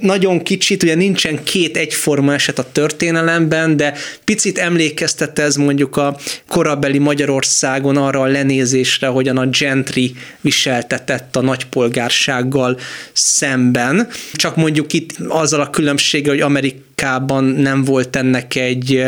nagyon 0.01 0.43
kicsit, 0.43 0.83
ugye 0.83 0.95
nincsen 0.95 1.45
két 1.45 1.77
egyforma 1.77 2.35
eset 2.35 2.59
a 2.59 2.73
történelemben, 2.73 3.77
de 3.77 3.95
picit 4.25 4.59
emlékeztet 4.59 5.39
ez 5.39 5.57
mondjuk 5.57 5.97
a 5.97 6.17
korabeli 6.49 6.99
Magyarországon 6.99 7.97
arra 7.97 8.21
a 8.21 8.27
lenézésre, 8.27 9.07
hogyan 9.07 9.37
a 9.37 9.47
gentry 9.47 10.15
viseltetett 10.41 11.37
a 11.37 11.41
nagypolgársággal 11.41 12.79
szemben. 13.13 14.09
Csak 14.33 14.57
mondjuk 14.57 14.93
itt 14.93 15.11
azzal 15.29 15.61
a 15.61 15.71
különbséggel, 15.71 16.33
hogy 16.33 16.43
Amerikában 16.43 17.45
nem 17.45 17.85
volt 17.85 18.17
ennek 18.17 18.55
egy 18.55 19.07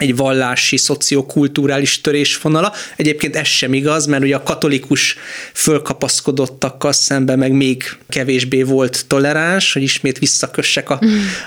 egy 0.00 0.16
vallási, 0.16 0.76
szociokulturális 0.76 2.00
törésvonala. 2.00 2.72
Egyébként 2.96 3.36
ez 3.36 3.46
sem 3.46 3.74
igaz, 3.74 4.06
mert 4.06 4.22
ugye 4.22 4.34
a 4.34 4.42
katolikus 4.42 5.16
fölkapaszkodottakkal 5.54 6.92
szemben 6.92 7.38
meg 7.38 7.52
még 7.52 7.96
kevésbé 8.08 8.62
volt 8.62 9.04
toleráns, 9.06 9.72
hogy 9.72 9.82
ismét 9.82 10.18
visszakössek 10.18 10.90
a, 10.90 11.00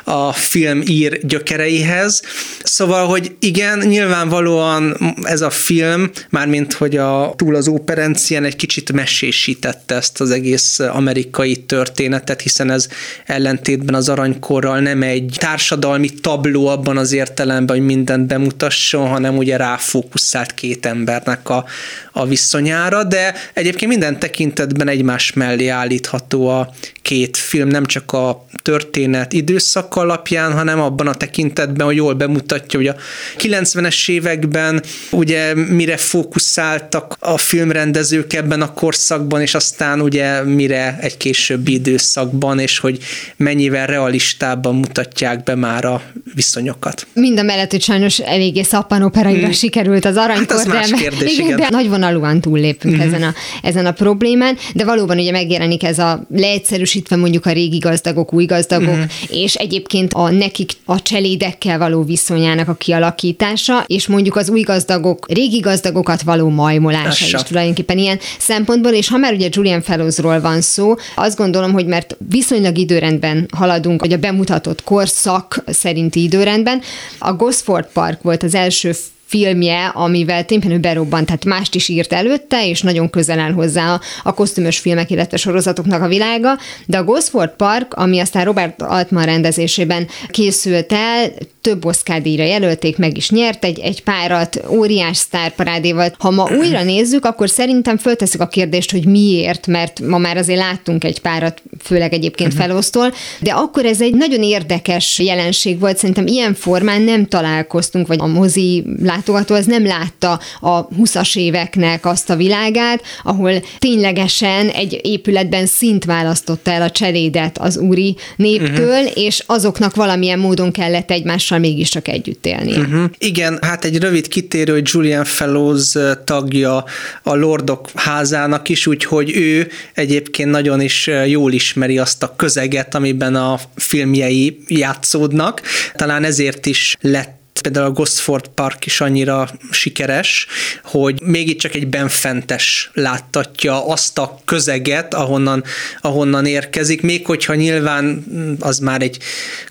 a 0.04 0.34
film 0.34 0.82
ír 0.86 1.20
gyökereihez. 1.26 2.22
Szóval, 2.64 3.08
hogy 3.08 3.36
igen, 3.40 3.80
nyilvánvalóan 3.80 4.98
ez 5.24 5.42
a 5.42 5.50
film, 5.50 6.12
mármint 6.30 6.74
hogy 6.74 6.98
a 6.98 7.34
túl 7.36 7.56
az 7.56 7.68
operencien 7.68 8.44
egy 8.44 8.56
kicsit 8.56 8.92
mesésítette 8.92 9.96
ezt 9.96 10.22
az 10.22 10.32
egész 10.32 10.80
amerikai 10.80 11.56
történetet, 11.56 12.42
hiszen 12.42 12.72
ez 12.72 12.88
ellentétben 13.26 13.96
az 13.96 14.10
aranykorral 14.10 14.80
nem 14.80 15.02
egy 15.02 15.36
társadalmi 15.38 16.10
tabló 16.10 16.68
abban 16.68 16.98
az 16.98 17.12
értelemben, 17.12 17.76
hogy 17.76 17.86
mindent 17.86 18.28
bemutasson, 18.44 19.08
hanem 19.08 19.38
ugye 19.38 19.58
ráfókuszált 19.58 20.54
két 20.54 20.86
embernek 20.86 21.50
a, 21.50 21.66
a 22.12 22.26
viszonyára, 22.26 23.04
de 23.04 23.34
egyébként 23.54 23.92
minden 23.92 24.20
tekintetben 24.20 24.88
egymás 24.88 25.34
mellé 25.34 25.68
állítható 25.68 26.48
a 26.48 26.74
két 27.02 27.38
film, 27.38 27.68
nem 27.68 27.86
csak 27.86 28.12
a 28.12 28.46
történet 28.62 29.34
időszak 29.34 29.96
alapján, 29.96 30.54
hanem 30.54 30.82
abban 30.82 31.08
a 31.08 31.16
tekintetben, 31.16 31.86
hogy 31.86 31.96
jól 31.96 32.14
bemutatja, 32.14 32.80
hogy 32.80 32.88
a 32.88 32.96
90-es 33.38 34.10
években 34.10 34.84
ugye 35.12 35.54
mire 35.56 35.98
fókuszáltak 35.98 37.16
a 37.20 37.38
filmrendezők 37.38 38.34
ebben 38.34 38.62
a 38.62 38.74
korszakban, 38.74 39.42
és 39.42 39.54
aztán 39.54 40.02
ugye 40.02 40.44
mire 40.44 40.98
egy 41.02 41.18
későbbi 41.18 41.74
időszakban, 41.74 42.60
és 42.60 42.80
hogy 42.80 42.98
mennyivel 43.36 43.88
realistában 43.88 44.76
mutatják 44.76 45.44
be 45.44 45.56
már 45.56 45.86
a 45.86 46.02
viszonyokat. 46.36 47.08
Mind 47.14 47.40
a 47.40 47.44
mellett, 47.44 47.72
hogy 47.72 47.82
sajnos 47.82 48.20
eléggé 48.34 48.64
szappanoperaira 48.64 49.44
hmm. 49.44 49.52
sikerült 49.52 50.06
az 50.06 50.16
aranykor, 50.18 50.58
hát 50.58 50.66
az 50.66 50.66
más 50.66 50.92
kérdés, 51.02 51.34
igen, 51.34 51.46
igen. 51.46 51.58
de 51.58 51.68
nagyvonalúan 51.70 52.42
túllépünk 52.42 52.96
hmm. 52.96 53.08
ezen, 53.08 53.24
a, 53.24 53.34
ezen 53.62 53.86
a 53.86 53.92
problémán, 53.92 54.58
de 54.74 54.86
valóban 54.86 55.18
ugye 55.18 55.32
megjelenik 55.32 55.84
ez 55.84 56.00
a 56.00 56.26
leegyszerűsítve 56.36 57.16
mondjuk 57.16 57.46
a 57.46 57.52
régi 57.52 57.78
gazdagok, 57.78 58.34
új 58.34 58.46
gazdagok, 58.46 58.96
hmm. 58.96 59.06
és 59.28 59.54
egyébként 59.54 60.14
a 60.14 60.30
nekik 60.30 60.72
a 60.86 61.02
cselédekkel 61.02 61.78
való 61.78 62.04
viszonyának 62.04 62.68
a 62.68 62.74
kialakítása, 62.74 63.84
és 63.88 64.08
mondjuk 64.08 64.36
az 64.36 64.50
új 64.50 64.62
gazdagok, 64.62 65.32
régi 65.32 65.60
gazdagokat 65.60 66.22
való 66.22 66.50
majmolása 66.50 67.38
is 67.38 67.44
tulajdonképpen 67.44 67.98
ilyen 67.98 68.20
szempontból, 68.40 68.92
és 68.92 69.10
ha 69.10 69.18
már 69.18 69.34
ugye 69.34 69.48
Julian 69.52 69.82
Fellowsról 69.82 70.42
van 70.42 70.62
szó, 70.62 70.96
azt 71.16 71.38
gondolom, 71.38 71.72
hogy 71.72 71.86
mert 71.86 72.18
viszonylag 72.30 72.78
időrendben 72.78 73.48
haladunk, 73.56 74.02
hogy 74.02 74.14
a 74.14 74.18
bemutatott 74.18 74.84
korszak 74.84 75.64
szerinti 75.66 76.24
időrendben, 76.24 76.82
a 77.20 77.34
Gosford 77.34 77.88
Park 77.94 78.23
volt 78.24 78.44
az 78.44 78.56
első 78.56 78.92
filmje, 79.34 79.86
amivel 79.86 80.46
tényleg 80.46 80.80
berobbant, 80.80 81.26
tehát 81.26 81.46
mást 81.46 81.76
is 81.76 81.88
írt 81.88 82.14
előtte, 82.14 82.68
és 82.68 82.82
nagyon 82.82 83.10
közel 83.10 83.40
áll 83.40 83.52
hozzá 83.52 83.94
a, 83.94 84.02
a 84.24 84.34
kosztümös 84.34 84.80
filmek, 84.80 85.12
illetve 85.12 85.38
sorozatoknak 85.38 86.02
a 86.02 86.08
világa, 86.08 86.58
de 86.86 86.98
a 86.98 87.04
Gosford 87.04 87.52
Park, 87.58 87.94
ami 87.94 88.20
aztán 88.20 88.46
Robert 88.46 88.82
Altman 88.82 89.26
rendezésében 89.26 90.08
készült 90.30 90.92
el, 90.92 91.32
több 91.64 91.86
Oscar 91.86 92.22
díjra 92.22 92.44
jelölték, 92.44 92.98
meg 92.98 93.18
is 93.18 93.30
nyert 93.30 93.64
egy, 93.64 93.80
egy 93.80 94.04
párat, 94.04 94.62
óriás 94.70 95.18
sztárparádéval. 95.18 96.14
Ha 96.18 96.32
ma 96.32 96.50
újra 96.58 96.84
nézzük, 96.84 97.26
akkor 97.26 97.50
szerintem 97.50 97.98
fölteszük 97.98 98.42
a 98.42 98.48
kérdést, 98.48 98.92
hogy 98.92 99.06
miért, 99.06 99.68
mert 99.68 100.00
ma 100.00 100.18
már 100.18 100.38
azért 100.38 100.60
láttunk 100.60 101.04
egy 101.04 101.20
párat, 101.20 101.62
főleg 101.84 102.14
egyébként 102.14 102.54
uh-huh. 102.54 102.68
felosztól, 102.68 103.14
de 103.40 103.52
akkor 103.52 103.86
ez 103.86 104.02
egy 104.02 104.16
nagyon 104.16 104.44
érdekes 104.44 105.20
jelenség 105.20 105.80
volt, 105.80 105.98
szerintem 105.98 106.28
ilyen 106.28 106.54
formán 106.54 107.02
nem 107.02 107.26
találkoztunk, 107.26 108.08
vagy 108.08 108.18
a 108.20 108.28
mozi 108.28 108.84
látogató 109.24 109.56
az 109.56 109.66
nem 109.66 109.86
látta 109.86 110.40
a 110.60 110.88
20-as 110.88 111.38
éveknek 111.38 112.06
azt 112.06 112.30
a 112.30 112.36
világát, 112.36 113.02
ahol 113.24 113.64
ténylegesen 113.78 114.70
egy 114.70 115.00
épületben 115.04 115.66
szint 115.66 116.06
választotta 116.06 116.72
el 116.72 116.82
a 116.82 116.90
cselédet 116.90 117.58
az 117.58 117.78
úri 117.78 118.16
néptől, 118.36 119.02
uh-huh. 119.02 119.18
és 119.18 119.44
azoknak 119.46 119.96
valamilyen 119.96 120.40
módon 120.40 120.72
kellett 120.72 121.12
egymással 121.12 121.58
mégiscsak 121.58 122.08
együtt 122.08 122.46
élni. 122.46 122.78
Uh-huh. 122.78 123.04
Igen, 123.18 123.60
hát 123.62 123.86
egy 123.86 123.98
rövid 123.98 124.28
kitérő, 124.28 124.74
hogy 124.74 124.90
Julian 124.94 125.26
Fellows 125.26 125.94
tagja 126.24 126.84
a 127.24 127.36
Lordok 127.36 127.90
házának 127.94 128.70
is, 128.70 128.88
úgyhogy 128.88 129.36
ő 129.36 129.68
egyébként 129.94 130.50
nagyon 130.50 130.82
is 130.82 131.10
jól 131.26 131.52
ismeri 131.52 131.98
azt 131.98 132.24
a 132.24 132.34
közeget, 132.36 132.96
amiben 132.96 133.36
a 133.36 133.60
filmjei 133.76 134.58
játszódnak. 134.68 135.62
Talán 135.96 136.24
ezért 136.24 136.66
is 136.66 136.98
lett 137.02 137.42
például 137.62 137.86
a 137.86 137.92
Gosford 137.92 138.48
Park 138.48 138.86
is 138.86 139.02
annyira 139.02 139.50
sikeres, 139.72 140.48
hogy 140.84 141.22
mégiscsak 141.22 141.74
egy 141.74 141.88
benfentes 141.88 142.90
láttatja 142.94 143.88
azt 143.88 144.18
a 144.20 144.40
közeget, 144.46 145.14
ahonnan, 145.14 145.64
ahonnan 146.02 146.46
érkezik, 146.46 147.02
még 147.02 147.26
hogyha 147.26 147.56
nyilván 147.56 148.26
az 148.60 148.80
már 148.80 149.02
egy 149.02 149.18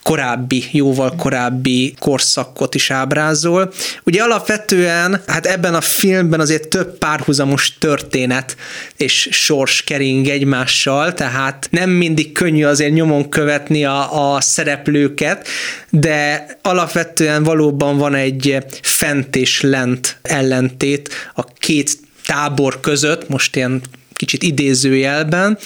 korábbi, 0.03 0.65
jóval 0.71 1.15
korábbi 1.17 1.95
korszakot 1.99 2.75
is 2.75 2.91
ábrázol. 2.91 3.73
Ugye 4.05 4.23
alapvetően, 4.23 5.23
hát 5.27 5.47
ebben 5.47 5.75
a 5.75 5.81
filmben 5.81 6.41
azért 6.41 6.69
több 6.69 6.99
párhuzamos 6.99 7.79
történet 7.79 8.57
és 8.97 9.29
sors 9.31 9.83
kering 9.83 10.29
egymással, 10.29 11.15
tehát 11.15 11.69
nem 11.71 11.91
mindig 11.91 12.33
könnyű 12.33 12.65
azért 12.65 12.93
nyomon 12.93 13.29
követni 13.29 13.85
a, 13.85 14.35
a 14.35 14.41
szereplőket, 14.41 15.49
de 15.91 16.47
alapvetően 16.63 17.43
valóban 17.73 17.99
van 17.99 18.15
egy 18.15 18.59
fent 18.83 19.37
és 19.37 19.61
lent 19.61 20.19
ellentét 20.23 21.09
a 21.35 21.45
két 21.45 21.99
tábor 22.27 22.81
között, 22.81 23.29
most 23.29 23.57
ilyen 23.57 23.83
kicsit 24.13 24.43
idézőjelben, 24.43 25.59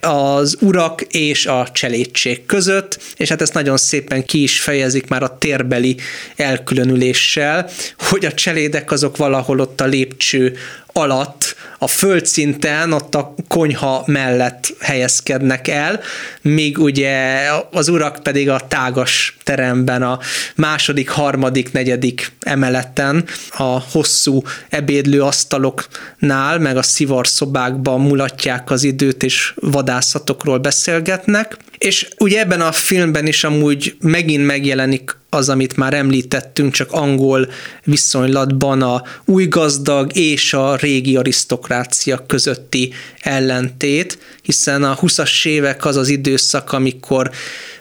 az 0.00 0.56
urak 0.60 1.02
és 1.02 1.46
a 1.46 1.68
cselédség 1.72 2.46
között, 2.46 2.98
és 3.16 3.28
hát 3.28 3.42
ezt 3.42 3.54
nagyon 3.54 3.76
szépen 3.76 4.24
ki 4.24 4.42
is 4.42 4.60
fejezik 4.60 5.08
már 5.08 5.22
a 5.22 5.38
térbeli 5.38 5.96
elkülönüléssel, 6.36 7.70
hogy 7.98 8.24
a 8.24 8.32
cselédek 8.32 8.90
azok 8.90 9.16
valahol 9.16 9.60
ott 9.60 9.80
a 9.80 9.86
lépcső 9.86 10.56
alatt 10.96 11.56
a 11.78 11.88
földszinten, 11.88 12.92
ott 12.92 13.14
a 13.14 13.34
konyha 13.48 14.02
mellett 14.06 14.74
helyezkednek 14.80 15.68
el, 15.68 16.00
míg 16.42 16.78
ugye 16.78 17.48
az 17.70 17.88
urak 17.88 18.22
pedig 18.22 18.48
a 18.48 18.60
tágas 18.68 19.36
teremben, 19.42 20.02
a 20.02 20.18
második, 20.56 21.08
harmadik, 21.08 21.72
negyedik 21.72 22.32
emeleten, 22.40 23.24
a 23.50 23.80
hosszú 23.90 24.42
ebédlő 24.68 25.22
asztaloknál, 25.22 26.58
meg 26.58 26.76
a 26.76 26.82
szivarszobákban 26.82 28.00
mulatják 28.00 28.70
az 28.70 28.82
időt, 28.82 29.22
és 29.22 29.52
vadászatokról 29.56 30.58
beszélgetnek. 30.58 31.56
És 31.84 32.08
ugye 32.18 32.40
ebben 32.40 32.60
a 32.60 32.72
filmben 32.72 33.26
is 33.26 33.44
amúgy 33.44 33.96
megint 34.00 34.46
megjelenik 34.46 35.16
az, 35.30 35.48
amit 35.48 35.76
már 35.76 35.94
említettünk, 35.94 36.72
csak 36.72 36.92
angol 36.92 37.48
viszonylatban 37.82 38.82
a 38.82 39.02
új 39.24 39.46
gazdag 39.46 40.16
és 40.16 40.54
a 40.54 40.76
régi 40.76 41.16
arisztokrácia 41.16 42.26
közötti 42.26 42.92
ellentét, 43.20 44.18
hiszen 44.42 44.84
a 44.84 44.96
20-as 44.96 45.46
évek 45.46 45.84
az 45.84 45.96
az 45.96 46.08
időszak, 46.08 46.72
amikor 46.72 47.30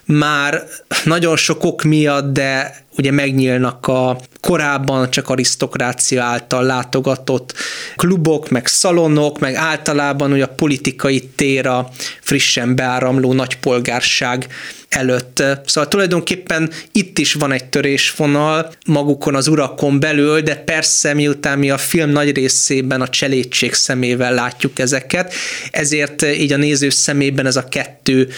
már 0.06 0.64
nagyon 1.04 1.36
sok 1.36 1.64
ok 1.64 1.84
miatt, 1.84 2.34
de 2.34 2.83
ugye 2.98 3.12
megnyílnak 3.12 3.88
a 3.88 4.20
korábban 4.40 5.12
csak 5.12 5.30
arisztokrácia 5.30 6.24
által 6.24 6.64
látogatott 6.64 7.54
klubok, 7.96 8.50
meg 8.50 8.68
szalonok, 8.68 9.40
meg 9.40 9.56
általában 9.56 10.32
ugye 10.32 10.44
a 10.44 10.54
politikai 10.56 11.30
tér 11.36 11.68
a 11.68 11.90
frissen 12.22 12.76
beáramló 12.76 13.34
nagypolgárság 13.34 14.48
előtt. 14.90 15.44
Szóval 15.66 15.90
tulajdonképpen 15.90 16.72
itt 16.92 17.18
is 17.20 17.34
van 17.34 17.52
egy 17.52 17.66
törésvonal 17.66 18.72
magukon 18.86 19.36
az 19.36 19.48
urakon 19.48 20.00
belül, 20.00 20.42
de 20.42 20.56
persze 20.56 21.14
miután 21.14 21.60
mi 21.60 21.70
a 21.70 21.78
film 21.78 22.10
nagy 22.10 22.36
részében 22.36 23.02
a 23.02 23.08
cselédség 23.08 23.74
szemével 23.74 24.34
látjuk 24.34 24.80
ezeket, 24.80 25.34
ezért 25.72 26.22
így 26.22 26.54
a 26.54 26.58
néző 26.58 26.90
szemében 26.90 27.46
ez 27.46 27.56
a 27.56 27.68
kettő 27.70 28.30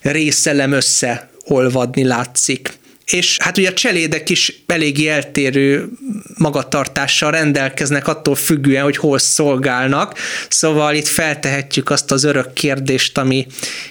részelem 0.00 0.72
összeolvadni 0.72 2.04
látszik 2.04 2.72
és 3.12 3.36
hát 3.40 3.58
ugye 3.58 3.68
a 3.68 3.72
cselédek 3.72 4.30
is 4.30 4.62
eléggé 4.66 5.08
eltérő 5.08 5.88
magatartással 6.36 7.30
rendelkeznek 7.30 8.08
attól 8.08 8.34
függően, 8.34 8.82
hogy 8.82 8.96
hol 8.96 9.18
szolgálnak, 9.18 10.18
szóval 10.48 10.94
itt 10.94 11.06
feltehetjük 11.06 11.90
azt 11.90 12.10
az 12.10 12.24
örök 12.24 12.52
kérdést, 12.52 13.18
ami 13.18 13.46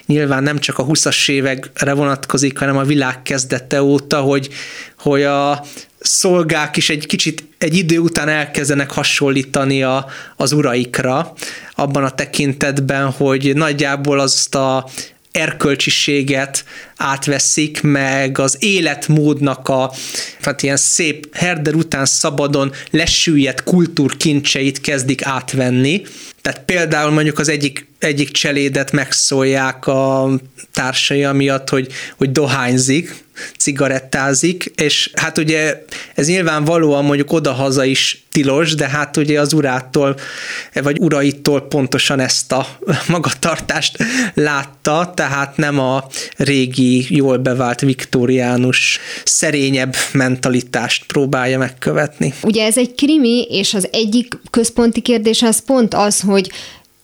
nyilván 0.06 0.44
nem 0.44 0.60
csak 0.60 0.78
a 0.78 0.86
20-as 0.86 1.30
évekre 1.30 1.94
vonatkozik, 1.94 2.58
hanem 2.58 2.78
a 2.78 2.84
világ 2.84 3.22
kezdete 3.22 3.82
óta, 3.82 4.22
hogy, 4.22 4.50
hogy 5.00 5.24
a 5.24 5.66
szolgák 6.00 6.78
is 6.78 6.90
egy 6.90 7.06
kicsit 7.06 7.44
egy 7.58 7.76
idő 7.76 7.98
után 7.98 8.30
elkezdenek 8.30 8.92
hasonlítani 8.92 9.84
a, 9.84 10.06
az 10.36 10.52
uraikra, 10.52 11.34
abban 11.76 12.04
a 12.04 12.16
tekintetben, 12.16 13.12
hogy 13.12 13.56
nagyjából 13.56 14.20
azt 14.20 14.56
a 14.56 14.90
erkölcsiséget 15.36 16.66
átveszik, 16.98 17.82
meg 17.82 18.40
az 18.40 18.58
életmódnak 18.60 19.70
a 19.70 19.92
hát 20.42 20.64
ilyen 20.64 20.78
szép 20.78 21.36
herder 21.36 21.74
után 21.74 22.06
szabadon 22.06 22.72
lesüllyedt 22.92 23.64
kultúrkincseit 23.64 24.82
kezdik 24.82 25.26
átvenni. 25.26 26.02
Tehát 26.42 26.62
például 26.66 27.12
mondjuk 27.12 27.40
az 27.40 27.50
egyik, 27.50 27.88
egyik 28.00 28.32
cselédet 28.32 28.92
megszólják 28.92 29.88
a 29.88 30.30
társai 30.72 31.24
amiatt, 31.24 31.70
hogy, 31.70 31.88
hogy 32.18 32.32
dohányzik, 32.32 33.24
cigarettázik, 33.58 34.72
és 34.76 35.10
hát 35.14 35.38
ugye 35.38 35.84
ez 36.16 36.28
nyilvánvalóan 36.28 37.06
mondjuk 37.06 37.32
odahaza 37.32 37.84
is 37.86 38.26
tilos, 38.32 38.76
de 38.76 38.90
hát 38.90 39.18
ugye 39.18 39.40
az 39.40 39.54
urától, 39.54 40.20
vagy 40.74 40.98
uraitól 41.00 41.62
pontosan 41.62 42.20
ezt 42.20 42.52
a 42.52 42.68
magatartást 43.08 43.98
látta, 44.34 45.12
tehát 45.16 45.58
nem 45.58 45.80
a 45.80 46.08
régi, 46.38 46.85
jól 47.10 47.38
bevált 47.38 47.82
viktoriánus, 47.82 49.00
szerényebb 49.24 49.96
mentalitást 50.14 51.06
próbálja 51.06 51.58
megkövetni. 51.58 52.34
Ugye 52.44 52.66
ez 52.66 52.78
egy 52.78 52.96
krimi, 52.96 53.42
és 53.50 53.74
az 53.74 53.88
egyik 53.92 54.38
központi 54.50 55.02
kérdés 55.02 55.42
az 55.42 55.60
pont 55.66 55.94
az, 55.94 56.20
hogy 56.20 56.52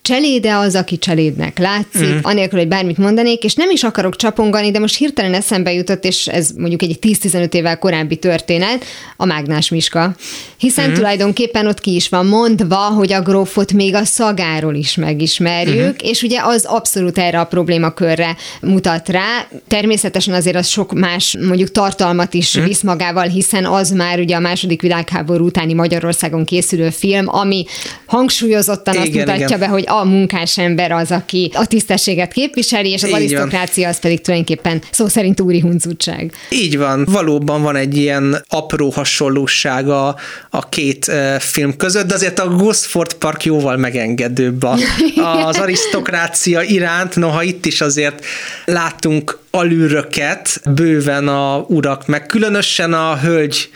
cseléde 0.02 0.54
az, 0.54 0.74
aki 0.74 0.98
cselédnek 0.98 1.58
látszik, 1.58 2.14
mm. 2.14 2.18
anélkül, 2.22 2.58
hogy 2.58 2.68
bármit 2.68 2.98
mondanék, 2.98 3.44
és 3.44 3.54
nem 3.54 3.70
is 3.70 3.82
akarok 3.82 4.16
csapongani, 4.16 4.70
de 4.70 4.78
most 4.78 4.96
hirtelen 4.96 5.34
eszembe 5.34 5.72
jutott, 5.72 6.04
és 6.04 6.26
ez 6.26 6.50
mondjuk 6.56 6.82
egy 6.82 6.98
10-15 7.00 7.52
évvel 7.52 7.78
korábbi 7.78 8.16
történet, 8.16 8.84
a 9.16 9.24
Mágnás 9.24 9.68
Miska. 9.68 10.14
Hiszen 10.58 10.90
mm. 10.90 10.92
tulajdonképpen 10.92 11.66
ott 11.66 11.80
ki 11.80 11.94
is 11.94 12.08
van 12.08 12.26
mondva, 12.26 12.76
hogy 12.76 13.12
a 13.12 13.20
grófot 13.20 13.72
még 13.72 13.94
a 13.94 14.04
szagáról 14.04 14.74
is 14.74 14.94
megismerjük, 14.94 15.92
mm. 15.92 16.08
és 16.08 16.22
ugye 16.22 16.40
az 16.42 16.64
abszolút 16.64 17.18
erre 17.18 17.40
a 17.40 17.44
problémakörre 17.44 18.36
mutat 18.60 19.08
rá. 19.08 19.46
Természetesen 19.68 20.34
azért 20.34 20.56
az 20.56 20.66
sok 20.66 20.92
más 20.92 21.36
mondjuk 21.46 21.70
tartalmat 21.70 22.34
is 22.34 22.58
mm. 22.58 22.64
visz 22.64 22.82
magával, 22.82 23.26
hiszen 23.26 23.64
az 23.64 23.90
már 23.90 24.18
ugye 24.18 24.36
a 24.36 24.40
második 24.40 24.82
világháború 24.82 25.44
utáni 25.44 25.72
Magyarországon 25.72 26.44
készülő 26.44 26.90
film, 26.90 27.28
ami 27.28 27.64
hangsúlyozottan 28.06 28.94
igen, 28.94 29.06
azt 29.06 29.16
mutatja 29.16 29.46
igen. 29.46 29.58
be, 29.58 29.66
hogy 29.66 29.90
a 30.00 30.04
munkás 30.04 30.58
ember 30.58 30.92
az, 30.92 31.10
aki 31.10 31.50
a 31.54 31.66
tisztességet 31.66 32.32
képviseli, 32.32 32.90
és 32.90 33.02
az 33.02 33.08
Így 33.08 33.14
arisztokrácia 33.14 33.82
van. 33.82 33.92
az 33.92 33.98
pedig 33.98 34.20
tulajdonképpen 34.20 34.82
szó 34.90 35.08
szerint 35.08 35.40
úri 35.40 35.60
huncutság. 35.60 36.32
Így 36.50 36.78
van, 36.78 37.04
valóban 37.04 37.62
van 37.62 37.76
egy 37.76 37.96
ilyen 37.96 38.44
apró 38.48 38.90
hasonlóság 38.90 39.88
a, 39.88 40.16
a 40.50 40.68
két 40.68 41.06
uh, 41.08 41.34
film 41.38 41.76
között, 41.76 42.06
de 42.06 42.14
azért 42.14 42.38
a 42.38 42.48
Gosford 42.48 43.12
Park 43.14 43.44
jóval 43.44 43.76
megengedőbb 43.76 44.62
a, 44.62 44.76
az 45.46 45.58
arisztokrácia 45.58 46.62
iránt, 46.62 47.16
noha 47.16 47.42
itt 47.42 47.66
is 47.66 47.80
azért 47.80 48.24
látunk 48.64 49.38
alűröket 49.50 50.60
bőven 50.74 51.28
a 51.28 51.64
urak, 51.68 52.06
meg 52.06 52.26
különösen 52.26 52.92
a 52.92 53.18
hölgy 53.18 53.70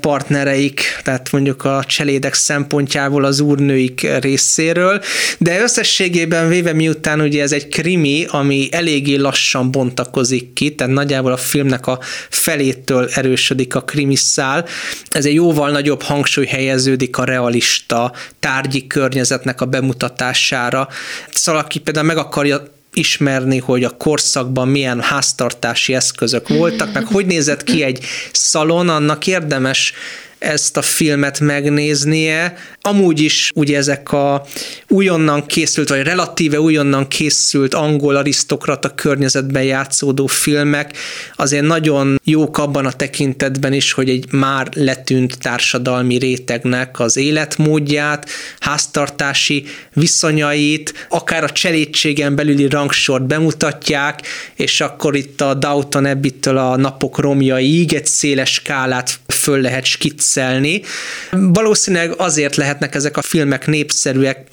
partnereik, 0.00 0.82
tehát 1.02 1.32
mondjuk 1.32 1.64
a 1.64 1.84
cselédek 1.86 2.34
szempontjából 2.34 3.24
az 3.24 3.40
úrnőik 3.40 4.08
részéről, 4.20 5.02
de 5.38 5.60
összességében 5.60 6.48
véve 6.48 6.72
miután 6.72 7.20
ugye 7.20 7.42
ez 7.42 7.52
egy 7.52 7.68
krimi, 7.68 8.26
ami 8.28 8.68
eléggé 8.70 9.14
lassan 9.14 9.70
bontakozik 9.70 10.52
ki, 10.52 10.74
tehát 10.74 10.92
nagyjából 10.92 11.32
a 11.32 11.36
filmnek 11.36 11.86
a 11.86 11.98
felétől 12.28 13.08
erősödik 13.14 13.74
a 13.74 13.80
krimiszál, 13.80 14.66
ez 15.10 15.24
egy 15.24 15.34
jóval 15.34 15.70
nagyobb 15.70 16.02
hangsúly 16.02 16.46
helyeződik 16.46 17.18
a 17.18 17.24
realista 17.24 18.12
tárgyi 18.40 18.86
környezetnek 18.86 19.60
a 19.60 19.66
bemutatására. 19.66 20.88
Szóval 21.32 21.60
aki 21.60 21.78
például 21.78 22.06
meg 22.06 22.16
akarja 22.16 22.78
ismerni, 22.92 23.58
hogy 23.58 23.84
a 23.84 23.96
korszakban 23.96 24.68
milyen 24.68 25.00
háztartási 25.00 25.94
eszközök 25.94 26.48
voltak, 26.48 26.92
meg 26.92 27.06
hogy 27.06 27.26
nézett 27.26 27.62
ki 27.62 27.82
egy 27.82 28.04
szalon, 28.32 28.88
annak 28.88 29.26
érdemes 29.26 29.92
ezt 30.40 30.76
a 30.76 30.82
filmet 30.82 31.40
megnéznie. 31.40 32.56
Amúgy 32.80 33.20
is 33.20 33.50
ugye 33.54 33.76
ezek 33.76 34.12
a 34.12 34.46
újonnan 34.88 35.46
készült, 35.46 35.88
vagy 35.88 36.02
relatíve 36.02 36.60
újonnan 36.60 37.08
készült 37.08 37.74
angol 37.74 38.16
arisztokrata 38.16 38.94
környezetben 38.94 39.62
játszódó 39.62 40.26
filmek 40.26 40.96
azért 41.36 41.66
nagyon 41.66 42.20
jók 42.24 42.58
abban 42.58 42.86
a 42.86 42.92
tekintetben 42.92 43.72
is, 43.72 43.92
hogy 43.92 44.08
egy 44.08 44.32
már 44.32 44.68
letűnt 44.74 45.38
társadalmi 45.38 46.16
rétegnek 46.16 47.00
az 47.00 47.16
életmódját, 47.16 48.30
háztartási 48.58 49.64
viszonyait, 49.92 51.06
akár 51.08 51.44
a 51.44 51.50
cselédségen 51.50 52.34
belüli 52.34 52.68
rangsort 52.68 53.26
bemutatják, 53.26 54.20
és 54.54 54.80
akkor 54.80 55.16
itt 55.16 55.40
a 55.40 55.54
Downton 55.54 56.04
Abbey-től 56.04 56.56
a 56.56 56.76
napok 56.76 57.18
romjaiig 57.18 57.92
egy 57.92 58.06
széles 58.06 58.52
skálát 58.52 59.20
föl 59.26 59.60
lehet 59.60 59.84
skiccelni. 60.30 60.82
Valószínűleg 61.30 62.14
azért 62.16 62.56
lehetnek 62.56 62.94
ezek 62.94 63.16
a 63.16 63.22
filmek 63.22 63.66
népszerűek 63.66 64.44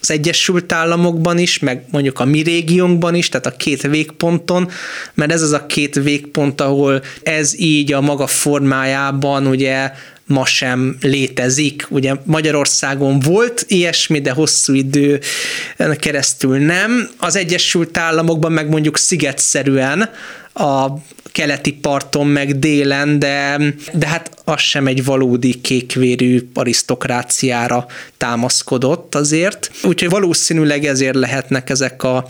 az 0.00 0.10
Egyesült 0.10 0.72
Államokban 0.72 1.38
is, 1.38 1.58
meg 1.58 1.84
mondjuk 1.90 2.20
a 2.20 2.24
mi 2.24 2.40
régiónkban 2.40 3.14
is, 3.14 3.28
tehát 3.28 3.46
a 3.46 3.56
két 3.56 3.82
végponton, 3.82 4.70
mert 5.14 5.32
ez 5.32 5.42
az 5.42 5.52
a 5.52 5.66
két 5.66 5.94
végpont, 5.94 6.60
ahol 6.60 7.02
ez 7.22 7.58
így 7.58 7.92
a 7.92 8.00
maga 8.00 8.26
formájában 8.26 9.46
ugye 9.46 9.90
ma 10.26 10.44
sem 10.44 10.96
létezik. 11.00 11.86
Ugye 11.88 12.14
Magyarországon 12.24 13.20
volt 13.20 13.64
ilyesmi, 13.68 14.20
de 14.20 14.30
hosszú 14.30 14.74
idő 14.74 15.20
keresztül 15.98 16.58
nem. 16.58 17.10
Az 17.18 17.36
Egyesült 17.36 17.96
Államokban 17.96 18.52
meg 18.52 18.68
mondjuk 18.68 18.98
szigetszerűen 18.98 20.10
a 20.52 20.86
keleti 21.32 21.72
parton, 21.72 22.26
meg 22.26 22.58
délen, 22.58 23.18
de, 23.18 23.60
de 23.92 24.06
hát 24.06 24.30
az 24.44 24.60
sem 24.60 24.86
egy 24.86 25.04
valódi 25.04 25.60
kékvérű 25.60 26.48
arisztokráciára 26.54 27.86
támaszkodott 28.16 29.14
azért. 29.14 29.70
Úgyhogy 29.82 30.10
valószínűleg 30.10 30.84
ezért 30.84 31.14
lehetnek 31.14 31.70
ezek 31.70 32.02
a 32.02 32.26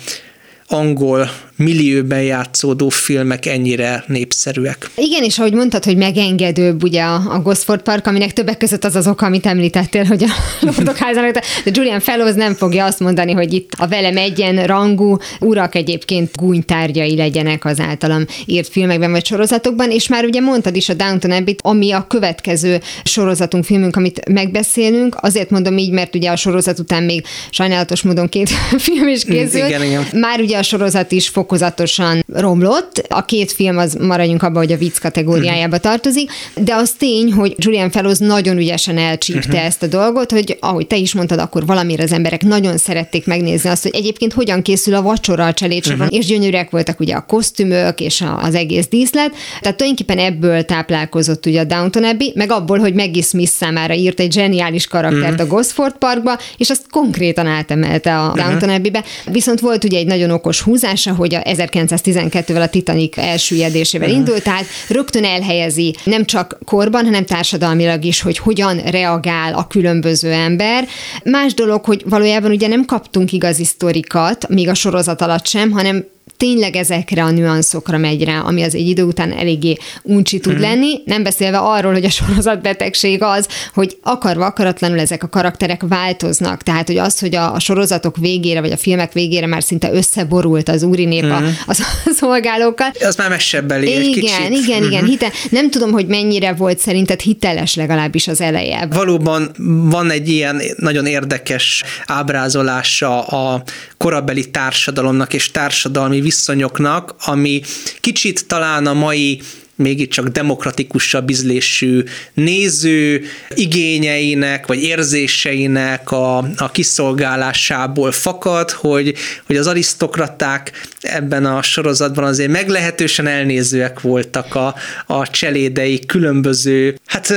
angol 0.67 1.31
millióben 1.61 2.23
játszódó 2.23 2.89
filmek 2.89 3.47
ennyire 3.47 4.05
népszerűek. 4.07 4.91
Igen, 4.97 5.23
és 5.23 5.39
ahogy 5.39 5.53
mondtad, 5.53 5.85
hogy 5.85 5.97
megengedőbb 5.97 6.83
ugye 6.83 7.03
a, 7.03 7.15
a 7.15 7.41
Gosford 7.41 7.83
Park, 7.83 8.07
aminek 8.07 8.33
többek 8.33 8.57
között 8.57 8.85
az 8.85 8.97
az 8.97 9.07
oka, 9.07 9.27
amit 9.27 9.47
említettél, 9.47 10.05
hogy 10.05 10.25
a 10.25 10.29
Lordok 10.67 10.97
házán, 10.97 11.33
de 11.33 11.43
Julian 11.65 12.01
Fellows 12.01 12.35
nem 12.35 12.55
fogja 12.55 12.85
azt 12.85 13.01
mondani, 13.01 13.33
hogy 13.33 13.53
itt 13.53 13.71
a 13.79 13.87
velem 13.87 14.17
egyen 14.17 14.67
rangú 14.67 15.17
urak 15.41 15.75
egyébként 15.75 16.37
gúnytárgyai 16.37 17.17
legyenek 17.17 17.65
az 17.65 17.81
általam 17.81 18.25
írt 18.47 18.69
filmekben 18.69 19.11
vagy 19.11 19.27
sorozatokban, 19.27 19.91
és 19.91 20.09
már 20.09 20.25
ugye 20.25 20.41
mondtad 20.41 20.77
is 20.77 20.89
a 20.89 20.95
Downton 20.95 21.31
Abbey, 21.31 21.57
ami 21.63 21.93
a 21.93 22.07
következő 22.09 22.81
sorozatunk, 23.05 23.65
filmünk, 23.65 23.97
amit 23.97 24.29
megbeszélünk, 24.29 25.17
azért 25.21 25.51
mondom 25.51 25.79
így, 25.79 25.91
mert 25.91 26.15
ugye 26.15 26.31
a 26.31 26.37
sorozat 26.37 26.79
után 26.79 27.03
még 27.03 27.25
sajnálatos 27.51 28.03
módon 28.03 28.29
két 28.29 28.49
film 28.79 29.09
is 29.09 29.25
készült. 29.25 29.69
Igen, 29.69 29.85
igen. 29.85 30.07
Már 30.13 30.41
ugye 30.41 30.59
a 30.59 30.63
sorozat 30.63 31.13
is 31.13 31.29
fokozatosan 31.51 32.25
romlott, 32.33 33.07
a 33.09 33.25
két 33.25 33.53
film 33.53 33.79
az 33.79 33.95
maradjunk 34.01 34.43
abban, 34.43 34.63
hogy 34.63 34.73
a 34.73 34.77
vicc 34.77 34.99
kategóriájába 34.99 35.77
uh-huh. 35.77 35.91
tartozik, 35.91 36.31
de 36.55 36.75
az 36.75 36.91
tény, 36.91 37.33
hogy 37.33 37.55
Julian 37.59 37.91
Fellows 37.91 38.19
nagyon 38.19 38.57
ügyesen 38.57 38.99
elcsípte 38.99 39.49
uh-huh. 39.49 39.65
ezt 39.65 39.83
a 39.83 39.87
dolgot, 39.87 40.31
hogy 40.31 40.57
ahogy 40.61 40.87
te 40.87 40.97
is 40.97 41.15
mondtad, 41.15 41.39
akkor 41.39 41.67
valamire 41.67 42.03
az 42.03 42.13
emberek 42.13 42.43
nagyon 42.43 42.77
szerették 42.77 43.27
megnézni 43.27 43.69
azt, 43.69 43.83
hogy 43.83 43.95
egyébként 43.95 44.33
hogyan 44.33 44.63
készül 44.63 44.95
a 44.95 45.03
vacsora 45.03 45.47
a 45.47 45.53
cselédsoron, 45.53 46.01
uh-huh. 46.01 46.17
és 46.17 46.27
gyönyörűek 46.27 46.71
voltak 46.71 47.01
ugye 47.01 47.15
a 47.15 47.25
kosztümök 47.27 48.01
és 48.01 48.25
az 48.41 48.55
egész 48.55 48.89
díszlet, 48.89 49.35
tehát 49.61 49.77
tulajdonképpen 49.77 50.19
ebből 50.19 50.65
táplálkozott 50.65 51.47
ugye 51.47 51.61
a 51.61 51.65
Downton 51.65 52.05
Abbey, 52.05 52.33
meg 52.35 52.51
abból, 52.51 52.79
hogy 52.79 52.95
Maggie 52.95 53.23
Smith 53.23 53.53
számára 53.53 53.95
írt 53.95 54.21
egy 54.21 54.33
zseniális 54.33 54.87
karaktert 54.87 55.41
a 55.41 55.47
Gosford 55.47 55.95
Parkba, 55.99 56.39
és 56.57 56.71
azt 56.71 56.83
konkrétan 56.91 57.47
átemelte 57.47 58.19
a 58.19 58.33
Downton. 58.35 58.69
Abbey-be. 58.69 59.05
Viszont 59.31 59.61
volt 59.61 59.85
ugye 59.85 59.99
egy 59.99 60.07
nagyon 60.07 60.31
okos 60.31 60.61
húzása, 60.61 61.15
hogy 61.15 61.39
a 61.45 61.51
1912-vel 61.51 62.63
a 62.63 62.69
Titanic 62.69 63.19
elsüllyedésével 63.19 64.09
uh-huh. 64.09 64.23
indult, 64.25 64.43
tehát 64.43 64.67
rögtön 64.89 65.25
elhelyezi 65.25 65.95
nem 66.05 66.25
csak 66.25 66.59
korban, 66.65 67.05
hanem 67.05 67.25
társadalmilag 67.25 68.05
is, 68.05 68.21
hogy 68.21 68.39
hogyan 68.39 68.77
reagál 68.77 69.55
a 69.55 69.67
különböző 69.67 70.31
ember. 70.31 70.89
Más 71.25 71.55
dolog, 71.55 71.85
hogy 71.85 72.03
valójában 72.07 72.51
ugye 72.51 72.69
nem 72.69 72.85
kaptunk 72.85 73.33
igazi 73.33 73.65
sztorikat, 73.65 74.49
még 74.49 74.69
a 74.69 74.75
sorozat 74.75 75.21
alatt 75.21 75.47
sem, 75.47 75.71
hanem 75.71 76.05
tényleg 76.41 76.77
ezekre 76.77 77.23
a 77.23 77.31
nüanszokra 77.31 77.99
megy 77.99 78.25
rá, 78.25 78.39
ami 78.39 78.63
az 78.63 78.75
egy 78.75 78.89
idő 78.89 79.03
után 79.03 79.33
eléggé 79.33 79.77
uncsi 80.03 80.39
tud 80.39 80.53
hmm. 80.53 80.61
lenni, 80.61 81.01
nem 81.05 81.23
beszélve 81.23 81.59
arról, 81.59 81.93
hogy 81.93 82.05
a 82.05 82.11
sorozatbetegség 82.11 83.23
az, 83.23 83.49
hogy 83.75 83.97
akarva 84.03 84.47
akaratlanul 84.47 85.01
ezek 85.01 85.23
a 85.23 85.29
karakterek 85.29 85.83
változnak, 85.89 86.63
tehát 86.63 86.87
hogy 86.87 86.97
az, 86.97 87.19
hogy 87.19 87.35
a, 87.35 87.53
a 87.55 87.59
sorozatok 87.59 88.17
végére, 88.17 88.61
vagy 88.61 88.73
a 88.73 88.77
filmek 88.77 89.13
végére 89.13 89.47
már 89.47 89.63
szinte 89.63 89.93
összeborult 89.93 90.69
az 90.69 90.83
úri 90.83 91.05
nép 91.05 91.23
hmm. 91.23 91.57
a, 91.67 91.73
a 91.73 91.77
szolgálókkal. 92.21 92.91
Az 93.01 93.17
már 93.17 93.29
mesebbeli 93.29 93.93
egy 93.93 94.07
Igen, 94.07 94.13
kicsit. 94.13 94.65
igen, 94.65 94.83
igen. 94.83 95.03
Mhm. 95.03 95.11
Hite, 95.11 95.33
nem 95.51 95.71
tudom, 95.71 95.91
hogy 95.93 96.07
mennyire 96.07 96.53
volt 96.53 96.79
szerinted 96.79 97.21
hiteles 97.21 97.75
legalábbis 97.75 98.29
az 98.29 98.41
eleje. 98.41 98.87
Valóban 98.91 99.51
van 99.91 100.11
egy 100.11 100.29
ilyen 100.29 100.63
nagyon 100.77 101.07
érdekes 101.07 101.85
ábrázolása 102.07 103.23
a 103.23 103.63
korabeli 103.97 104.51
társadalomnak 104.51 105.33
és 105.33 105.51
társadalmi 105.51 106.21
viszonyoknak, 106.31 107.15
ami 107.25 107.63
kicsit 108.01 108.47
talán 108.47 108.87
a 108.87 108.95
mai 108.95 109.41
mégiscsak 109.75 110.29
demokratikusabb 110.29 111.31
ízlésű 111.31 112.03
néző 112.35 113.23
igényeinek, 113.55 114.67
vagy 114.67 114.83
érzéseinek 114.83 116.11
a, 116.11 116.37
a 116.57 116.71
kiszolgálásából 116.73 118.13
fakad, 118.13 118.71
hogy, 118.71 119.15
hogy 119.47 119.57
az 119.57 119.67
arisztokraták 119.67 120.73
ebben 121.01 121.45
a 121.45 121.63
sorozatban 121.63 122.25
azért 122.25 122.51
meglehetősen 122.51 123.27
elnézőek 123.27 124.01
voltak 124.01 124.55
a, 124.55 124.75
a 125.07 125.31
cselédei 125.31 126.07
különböző 126.07 126.99
hát 127.07 127.33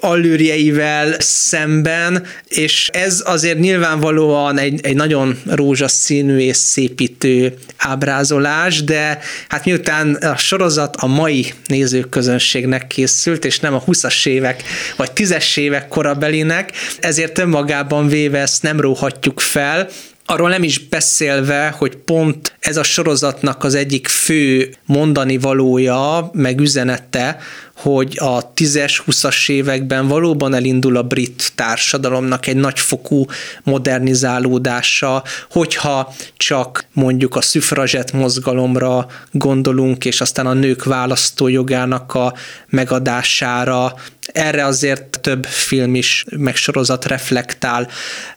allűrjeivel 0.00 1.14
szemben, 1.18 2.26
és 2.48 2.88
ez 2.92 3.22
azért 3.24 3.58
nyilvánvalóan 3.58 4.58
egy, 4.58 4.80
egy 4.82 4.94
nagyon 4.94 5.40
rózsaszínű 5.46 6.38
és 6.38 6.56
szépítő 6.56 7.54
ábrázolás, 7.76 8.84
de 8.84 9.18
hát 9.48 9.64
miután 9.64 10.14
a 10.14 10.36
sorozat 10.36 10.96
a 10.96 11.06
mai 11.06 11.52
nézőközönségnek 11.66 12.86
készült, 12.86 13.44
és 13.44 13.60
nem 13.60 13.74
a 13.74 13.84
20-as 13.84 14.26
évek 14.26 14.62
vagy 14.96 15.10
10-es 15.14 15.58
évek 15.58 15.88
korabelinek, 15.88 16.72
ezért 17.00 17.38
önmagában 17.38 18.08
véve 18.08 18.38
ezt 18.38 18.62
nem 18.62 18.80
róhatjuk 18.80 19.40
fel, 19.40 19.88
Arról 20.26 20.48
nem 20.48 20.62
is 20.62 20.78
beszélve, 20.78 21.74
hogy 21.78 21.96
pont 21.96 22.56
ez 22.60 22.76
a 22.76 22.82
sorozatnak 22.82 23.64
az 23.64 23.74
egyik 23.74 24.08
fő 24.08 24.74
mondani 24.86 25.38
valója, 25.38 26.30
meg 26.32 26.60
üzenete, 26.60 27.38
hogy 27.82 28.16
a 28.20 28.52
10-es, 28.52 29.00
20-as 29.06 29.50
években 29.50 30.08
valóban 30.08 30.54
elindul 30.54 30.96
a 30.96 31.02
brit 31.02 31.52
társadalomnak 31.54 32.46
egy 32.46 32.56
nagyfokú 32.56 33.24
modernizálódása, 33.62 35.22
hogyha 35.50 36.14
csak 36.36 36.84
mondjuk 36.92 37.36
a 37.36 37.40
szüfrazset 37.40 38.12
mozgalomra 38.12 39.06
gondolunk, 39.30 40.04
és 40.04 40.20
aztán 40.20 40.46
a 40.46 40.52
nők 40.52 40.84
választójogának 40.84 42.14
a 42.14 42.34
megadására, 42.68 43.94
erre 44.32 44.64
azért 44.64 45.20
több 45.20 45.44
film 45.44 45.94
is, 45.94 46.24
megsorozat 46.36 47.04
reflektál, 47.04 47.88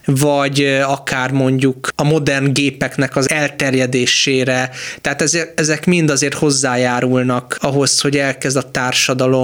vagy 0.04 0.80
akár 0.82 1.30
mondjuk 1.30 1.88
a 1.94 2.04
modern 2.04 2.52
gépeknek 2.52 3.16
az 3.16 3.30
elterjedésére, 3.30 4.70
tehát 5.00 5.22
ezek 5.54 5.86
mind 5.86 6.10
azért 6.10 6.34
hozzájárulnak 6.34 7.58
ahhoz, 7.60 8.00
hogy 8.00 8.16
elkezd 8.16 8.56
a 8.56 8.70
társadalom 8.70 9.35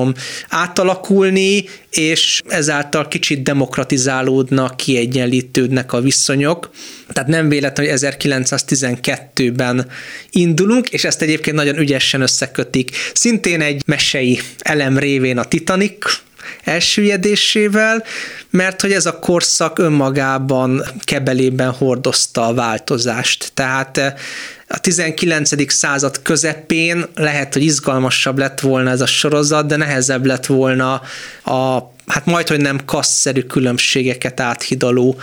átalakulni, 0.48 1.64
és 1.90 2.42
ezáltal 2.48 3.08
kicsit 3.08 3.42
demokratizálódnak, 3.42 4.76
kiegyenlítődnek 4.76 5.92
a 5.92 6.00
viszonyok. 6.00 6.70
Tehát 7.08 7.28
nem 7.28 7.48
véletlen, 7.48 7.86
hogy 7.86 7.98
1912-ben 8.00 9.86
indulunk, 10.30 10.88
és 10.88 11.04
ezt 11.04 11.22
egyébként 11.22 11.56
nagyon 11.56 11.78
ügyesen 11.78 12.20
összekötik. 12.20 12.90
Szintén 13.12 13.60
egy 13.60 13.82
mesei 13.86 14.40
elem 14.58 14.98
révén 14.98 15.38
a 15.38 15.44
Titanic, 15.44 16.20
elsüllyedésével, 16.64 18.04
mert 18.50 18.80
hogy 18.80 18.92
ez 18.92 19.06
a 19.06 19.18
korszak 19.18 19.78
önmagában 19.78 20.82
kebelében 21.04 21.70
hordozta 21.70 22.46
a 22.46 22.54
változást. 22.54 23.50
Tehát 23.54 23.98
eh, 23.98 24.14
a 24.72 24.78
19. 24.78 25.72
század 25.72 26.22
közepén 26.22 27.04
lehet, 27.14 27.52
hogy 27.52 27.62
izgalmasabb 27.62 28.38
lett 28.38 28.60
volna 28.60 28.90
ez 28.90 29.00
a 29.00 29.06
sorozat, 29.06 29.66
de 29.66 29.76
nehezebb 29.76 30.26
lett 30.26 30.46
volna 30.46 31.02
a 31.44 31.92
hát 32.06 32.26
majd, 32.26 32.48
hogy 32.48 32.60
nem 32.60 32.80
kasszerű 32.84 33.40
különbségeket 33.40 34.40
áthidaló 34.40 35.16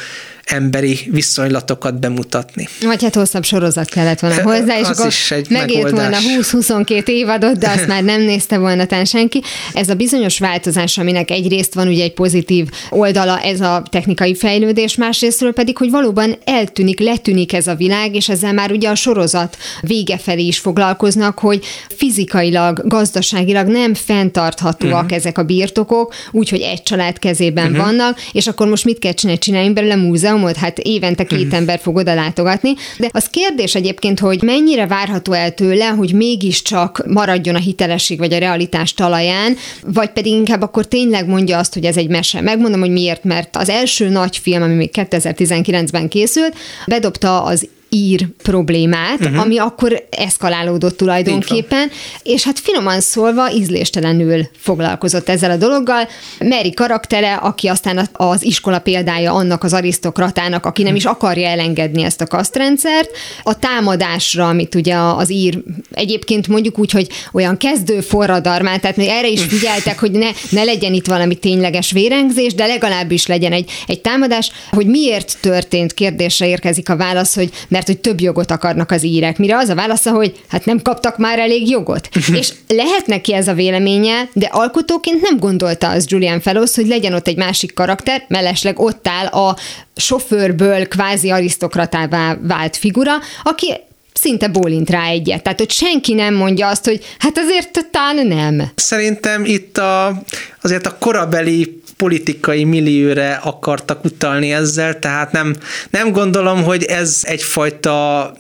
emberi 0.50 1.00
viszonylatokat 1.12 2.00
bemutatni. 2.00 2.68
Vagy 2.82 3.04
hát 3.04 3.16
hosszabb 3.16 3.44
sorozat 3.44 3.90
kellett 3.90 4.20
volna 4.20 4.42
hozzá, 4.42 4.80
és 4.80 4.88
az 4.88 5.00
akkor 5.00 5.42
megért 5.50 5.90
volna 5.90 6.18
20-22 6.42 7.08
évadot, 7.08 7.58
de 7.58 7.70
azt 7.70 7.88
már 7.88 8.04
nem 8.04 8.22
nézte 8.22 8.58
volna 8.58 8.86
tán 8.86 9.06
senki. 9.06 9.42
Ez 9.74 9.90
a 9.90 9.94
bizonyos 9.94 10.40
változás, 10.40 10.98
aminek 10.98 11.32
egyrészt 11.32 11.74
van 11.74 11.88
ugye 11.88 12.04
egy 12.04 12.14
pozitív 12.14 12.70
oldala, 12.90 13.40
ez 13.40 13.62
a 13.62 13.84
technikai 13.90 14.36
fejlődés, 14.36 14.96
másrésztről 14.96 15.54
pedig, 15.54 15.78
hogy 15.78 15.90
valóban 15.90 16.38
eltűnik, 16.44 17.00
letűnik 17.00 17.54
ez 17.54 17.68
a 17.68 17.76
világ, 17.76 18.16
és 18.16 18.30
ezzel 18.30 18.54
már 18.54 18.72
ugye 18.72 18.90
a 18.90 18.96
sorozat 18.96 19.58
vége 19.82 20.18
felé 20.18 20.46
is 20.46 20.60
foglalkoznak, 20.60 21.40
hogy 21.40 21.66
fizikailag, 21.96 22.88
gazdaságilag 22.88 23.68
nem 23.68 23.94
fenntarthatóak 23.94 25.04
uh-huh. 25.04 25.18
ezek 25.18 25.38
a 25.38 25.44
birtokok, 25.44 26.14
úgyhogy 26.32 26.62
egy 26.70 26.84
család 26.84 27.20
kezében 27.20 27.72
uh-huh. 27.72 27.86
vannak, 27.86 28.20
és 28.32 28.48
akkor 28.48 28.68
most 28.68 28.86
mit 28.86 29.00
kell 29.00 29.14
csinálni? 29.14 29.40
Csináljunk 29.40 29.76
belőle 29.76 29.96
múzeum, 29.96 30.40
programot, 30.40 30.56
hát 30.56 30.80
évente 30.80 31.24
két 31.24 31.40
uh-huh. 31.40 31.58
ember 31.58 31.80
fog 31.80 31.96
oda 31.96 32.14
látogatni, 32.14 32.74
de 32.98 33.10
az 33.12 33.30
kérdés 33.30 33.76
egyébként, 33.76 34.20
hogy 34.20 34.42
mennyire 34.42 34.88
várható 34.88 35.32
el 35.32 35.54
tőle, 35.54 35.86
hogy 35.86 36.14
mégiscsak 36.14 37.04
maradjon 37.08 37.56
a 37.56 37.60
hitelesség 37.60 38.18
vagy 38.18 38.34
a 38.34 38.38
realitás 38.38 38.94
talaján, 38.94 39.56
vagy 39.86 40.10
pedig 40.10 40.34
inkább 40.34 40.62
akkor 40.62 40.88
tényleg 40.88 41.28
mondja 41.28 41.58
azt, 41.58 41.74
hogy 41.74 41.86
ez 41.86 41.98
egy 41.98 42.10
mese. 42.10 42.42
Megmondom, 42.42 42.80
hogy 42.80 42.92
miért, 42.92 43.24
mert 43.24 43.56
az 43.56 43.70
első 43.70 44.10
nagy 44.10 44.38
film, 44.38 44.62
ami 44.62 44.74
még 44.74 44.90
2019-ben 44.94 46.08
készült, 46.08 46.56
bedobta 46.88 47.44
az 47.44 47.68
ír 47.90 48.28
problémát, 48.44 49.20
uh-huh. 49.20 49.40
ami 49.40 49.58
akkor 49.58 50.04
eszkalálódott 50.10 50.98
tulajdonképpen, 50.98 51.92
és 52.24 52.44
hát 52.44 52.60
finoman 52.60 53.02
szólva 53.02 53.52
ízléstelenül 53.52 54.50
foglalkozott 54.58 55.30
ezzel 55.30 55.52
a 55.52 55.56
dologgal. 55.56 56.08
Mary 56.40 56.74
karaktere, 56.74 57.34
aki 57.34 57.68
aztán 57.68 58.10
az 58.14 58.46
iskola 58.46 58.80
példája 58.80 59.34
annak 59.34 59.64
az 59.64 59.74
arisztokratának, 59.74 60.66
aki 60.66 60.84
nem 60.84 60.96
is 60.96 61.06
akarja 61.06 61.48
elengedni 61.48 62.04
ezt 62.04 62.22
a 62.22 62.28
kasztrendszert, 62.28 63.10
a 63.44 63.60
támadásra, 63.60 64.48
amit 64.48 64.76
ugye 64.76 64.96
az 64.96 65.32
ír 65.32 65.64
egyébként 65.92 66.48
mondjuk 66.48 66.80
úgy, 66.80 66.92
hogy 66.92 67.08
olyan 67.34 67.58
kezdő 67.58 68.02
forradalmát, 68.02 68.82
tehát 68.82 68.98
erre 68.98 69.28
is 69.28 69.42
figyeltek, 69.42 70.00
hogy 70.00 70.12
ne, 70.12 70.30
ne 70.50 70.64
legyen 70.64 70.94
itt 70.94 71.08
valami 71.08 71.36
tényleges 71.36 71.92
vérengzés, 71.92 72.54
de 72.54 72.66
legalábbis 72.66 73.28
legyen 73.28 73.52
egy, 73.52 73.72
egy 73.88 74.02
támadás, 74.02 74.52
hogy 74.72 74.86
miért 74.86 75.38
történt 75.42 75.94
kérdésre 75.94 76.48
érkezik 76.48 76.90
a 76.90 76.96
válasz, 76.96 77.36
hogy 77.36 77.50
de 77.68 77.79
mert 77.80 77.92
hogy 77.92 78.00
több 78.00 78.22
jogot 78.22 78.52
akarnak 78.52 78.92
az 78.92 79.04
írek. 79.04 79.38
Mire 79.38 79.58
az 79.58 79.70
a 79.70 79.76
válasza, 79.76 80.12
hogy 80.12 80.44
hát 80.48 80.66
nem 80.66 80.82
kaptak 80.82 81.18
már 81.18 81.40
elég 81.40 81.70
jogot. 81.70 82.10
és 82.40 82.54
lehet 82.68 83.06
neki 83.06 83.34
ez 83.34 83.48
a 83.48 83.54
véleménye, 83.54 84.30
de 84.34 84.46
alkotóként 84.52 85.22
nem 85.22 85.40
gondolta 85.40 85.90
az 85.90 86.06
Julian 86.08 86.42
Fellows, 86.42 86.76
hogy 86.76 86.88
legyen 86.88 87.14
ott 87.14 87.28
egy 87.28 87.38
másik 87.38 87.74
karakter, 87.74 88.26
mellesleg 88.28 88.80
ott 88.80 89.08
áll 89.08 89.26
a 89.26 89.58
sofőrből 89.96 90.88
kvázi 90.88 91.30
arisztokratává 91.30 92.38
vált 92.42 92.78
figura, 92.78 93.14
aki 93.44 93.74
szinte 94.14 94.48
bólint 94.48 94.90
rá 94.90 95.06
egyet. 95.06 95.44
Tehát, 95.44 95.60
hogy 95.60 95.72
senki 95.72 96.14
nem 96.14 96.34
mondja 96.34 96.68
azt, 96.68 96.86
hogy 96.86 97.06
hát 97.20 97.38
azért 97.38 97.88
talán 97.92 98.28
nem. 98.28 98.72
Szerintem 98.76 99.46
itt 99.46 99.78
a, 99.78 100.22
azért 100.62 100.86
a 100.88 100.98
korabeli 100.98 101.82
politikai 102.00 102.64
millióre 102.64 103.34
akartak 103.34 104.04
utalni 104.04 104.54
ezzel, 104.54 105.00
tehát 105.00 105.32
nem, 105.32 105.56
nem 105.90 106.12
gondolom, 106.12 106.64
hogy 106.64 106.84
ez 106.84 107.20
egyfajta 107.22 108.34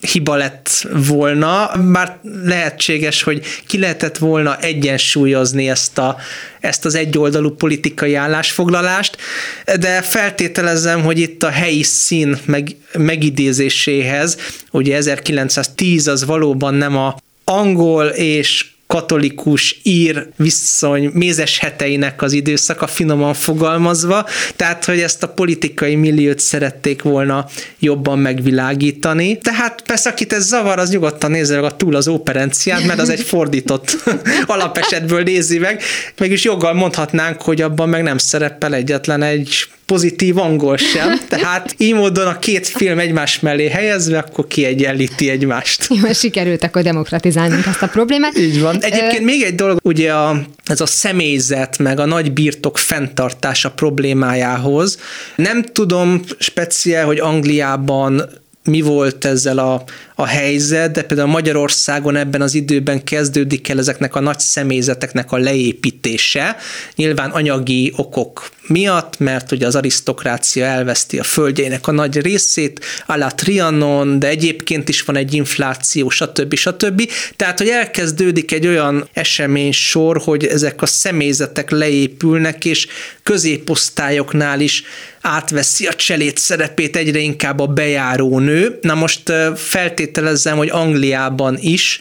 hiba 0.00 0.36
lett 0.36 0.88
volna, 1.06 1.70
bár 1.92 2.18
lehetséges, 2.44 3.22
hogy 3.22 3.44
ki 3.66 3.78
lehetett 3.78 4.18
volna 4.18 4.58
egyensúlyozni 4.58 5.68
ezt, 5.68 5.98
a, 5.98 6.16
ezt 6.60 6.84
az 6.84 6.94
egyoldalú 6.94 7.50
politikai 7.50 8.14
állásfoglalást, 8.14 9.16
de 9.64 10.02
feltételezem, 10.02 11.02
hogy 11.02 11.18
itt 11.18 11.42
a 11.42 11.50
helyi 11.50 11.82
szín 11.82 12.38
meg, 12.44 12.76
megidézéséhez, 12.92 14.36
ugye 14.70 14.96
1910 14.96 16.06
az 16.06 16.24
valóban 16.24 16.74
nem 16.74 16.96
a 16.96 17.16
angol 17.44 18.06
és 18.06 18.66
katolikus 18.90 19.80
ír 19.82 20.28
viszony 20.36 21.10
mézes 21.14 21.58
heteinek 21.58 22.22
az 22.22 22.32
időszaka, 22.32 22.86
finoman 22.86 23.34
fogalmazva, 23.34 24.26
tehát, 24.56 24.84
hogy 24.84 25.00
ezt 25.00 25.22
a 25.22 25.28
politikai 25.28 25.94
milliót 25.94 26.38
szerették 26.38 27.02
volna 27.02 27.46
jobban 27.78 28.18
megvilágítani. 28.18 29.38
Tehát 29.38 29.82
persze, 29.82 30.10
akit 30.10 30.32
ez 30.32 30.46
zavar, 30.46 30.78
az 30.78 30.90
nyugodtan 30.90 31.30
nézze 31.30 31.54
meg 31.54 31.64
a 31.64 31.76
túl 31.76 31.96
az 31.96 32.08
operenciát, 32.08 32.86
mert 32.86 33.00
az 33.00 33.08
egy 33.08 33.20
fordított 33.20 33.96
alapesetből 34.46 35.22
nézi 35.22 35.58
meg. 35.58 35.82
Mégis 36.18 36.44
joggal 36.44 36.74
mondhatnánk, 36.74 37.42
hogy 37.42 37.62
abban 37.62 37.88
meg 37.88 38.02
nem 38.02 38.18
szerepel 38.18 38.74
egyetlen 38.74 39.22
egy 39.22 39.68
pozitív 39.90 40.38
angol 40.38 40.76
sem, 40.76 41.20
tehát 41.28 41.74
így 41.76 41.94
módon 41.94 42.26
a 42.26 42.38
két 42.38 42.66
film 42.66 42.98
egymás 42.98 43.40
mellé 43.40 43.68
helyezve, 43.68 44.18
akkor 44.18 44.46
kiegyenlíti 44.46 45.30
egymást. 45.30 45.86
Jó, 46.02 46.12
sikerült 46.12 46.64
akkor 46.64 46.82
demokratizálnunk 46.82 47.66
ezt 47.66 47.82
a 47.82 47.88
problémát. 47.88 48.38
Így 48.38 48.60
van. 48.60 48.82
Egyébként 48.82 49.20
Ö... 49.20 49.24
még 49.24 49.42
egy 49.42 49.54
dolog, 49.54 49.78
ugye 49.82 50.12
a, 50.12 50.42
ez 50.64 50.80
a 50.80 50.86
személyzet, 50.86 51.78
meg 51.78 52.00
a 52.00 52.04
nagy 52.04 52.32
birtok 52.32 52.78
fenntartása 52.78 53.70
problémájához. 53.70 54.98
Nem 55.36 55.62
tudom 55.62 56.20
speciál, 56.38 57.04
hogy 57.04 57.18
Angliában 57.18 58.28
mi 58.70 58.80
volt 58.80 59.24
ezzel 59.24 59.58
a, 59.58 59.82
a 60.14 60.26
helyzet, 60.26 60.92
de 60.92 61.02
például 61.02 61.28
Magyarországon 61.28 62.16
ebben 62.16 62.42
az 62.42 62.54
időben 62.54 63.04
kezdődik 63.04 63.68
el 63.68 63.78
ezeknek 63.78 64.14
a 64.14 64.20
nagy 64.20 64.38
személyzeteknek 64.38 65.32
a 65.32 65.36
leépítése, 65.36 66.56
nyilván 66.94 67.30
anyagi 67.30 67.92
okok 67.96 68.48
miatt, 68.66 69.18
mert 69.18 69.52
ugye 69.52 69.66
az 69.66 69.74
arisztokrácia 69.74 70.64
elveszti 70.64 71.18
a 71.18 71.22
földjeinek 71.22 71.86
a 71.86 71.92
nagy 71.92 72.20
részét, 72.20 72.84
alá 73.06 73.28
Trianon, 73.28 74.18
de 74.18 74.28
egyébként 74.28 74.88
is 74.88 75.02
van 75.02 75.16
egy 75.16 75.34
infláció, 75.34 76.08
stb. 76.08 76.54
stb. 76.54 77.10
Tehát, 77.36 77.58
hogy 77.58 77.68
elkezdődik 77.68 78.52
egy 78.52 78.66
olyan 78.66 79.08
esemény 79.12 79.72
sor, 79.72 80.18
hogy 80.18 80.46
ezek 80.46 80.82
a 80.82 80.86
személyzetek 80.86 81.70
leépülnek, 81.70 82.64
és 82.64 82.86
középosztályoknál 83.22 84.60
is 84.60 84.84
átveszi 85.20 85.86
a 85.86 85.94
cselét 85.94 86.38
szerepét 86.38 86.96
egyre 86.96 87.18
inkább 87.18 87.60
a 87.60 87.66
bejáró 87.66 88.38
nő. 88.38 88.78
Na 88.80 88.94
most 88.94 89.32
feltételezzem, 89.56 90.56
hogy 90.56 90.70
Angliában 90.70 91.58
is 91.60 92.00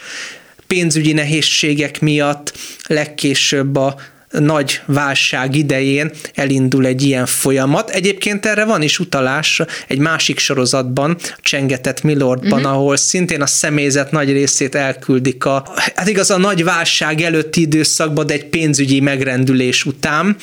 pénzügyi 0.67 1.13
nehézségek 1.13 2.01
miatt 2.01 2.57
legkésőbb 2.87 3.75
a 3.75 3.95
nagy 4.29 4.81
válság 4.85 5.55
idején 5.55 6.11
elindul 6.33 6.85
egy 6.85 7.03
ilyen 7.03 7.25
folyamat. 7.25 7.89
Egyébként 7.89 8.45
erre 8.45 8.65
van 8.65 8.81
is 8.81 8.99
utalás 8.99 9.61
egy 9.87 9.97
másik 9.97 10.39
sorozatban, 10.39 11.17
Csengetett 11.41 12.01
Milordban, 12.01 12.59
uh-huh. 12.59 12.73
ahol 12.73 12.97
szintén 12.97 13.41
a 13.41 13.45
személyzet 13.45 14.11
nagy 14.11 14.31
részét 14.31 14.75
elküldik 14.75 15.45
a, 15.45 15.65
hát 15.95 16.07
igaz, 16.07 16.31
a 16.31 16.37
nagy 16.37 16.63
válság 16.63 17.21
előtti 17.21 17.61
időszakban, 17.61 18.25
de 18.25 18.33
egy 18.33 18.45
pénzügyi 18.45 18.99
megrendülés 18.99 19.85
után. 19.85 20.35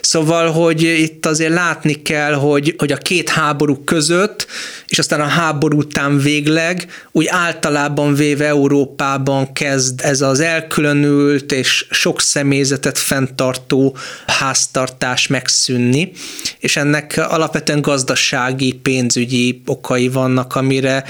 Szóval, 0.00 0.50
hogy 0.50 0.82
itt 0.82 1.26
azért 1.26 1.52
látni 1.52 2.02
kell, 2.02 2.32
hogy, 2.32 2.74
hogy 2.78 2.92
a 2.92 2.96
két 2.96 3.28
háború 3.28 3.84
között, 3.84 4.46
és 4.88 4.98
aztán 4.98 5.20
a 5.20 5.24
háború 5.24 5.78
után 5.78 6.18
végleg, 6.18 6.86
úgy 7.12 7.26
általában 7.28 8.14
véve 8.14 8.46
Európában 8.46 9.52
kezd 9.52 10.00
ez 10.02 10.20
az 10.20 10.40
elkülönült 10.40 11.52
és 11.52 11.86
sok 11.90 12.20
személyzetet 12.20 12.98
fent 12.98 13.33
fenntartó 13.34 13.96
háztartás 14.26 15.26
megszűnni, 15.26 16.12
és 16.58 16.76
ennek 16.76 17.24
alapvetően 17.28 17.80
gazdasági, 17.80 18.72
pénzügyi 18.72 19.62
okai 19.66 20.08
vannak, 20.08 20.54
amire 20.54 21.04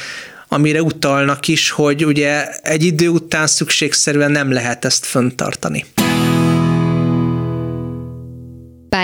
amire 0.49 0.83
utalnak 0.83 1.49
is, 1.49 1.71
hogy 1.71 2.05
ugye 2.05 2.49
egy 2.63 2.85
idő 2.85 3.09
után 3.09 3.47
szükségszerűen 3.47 4.31
nem 4.31 4.53
lehet 4.53 4.85
ezt 4.85 5.05
föntartani. 5.05 5.85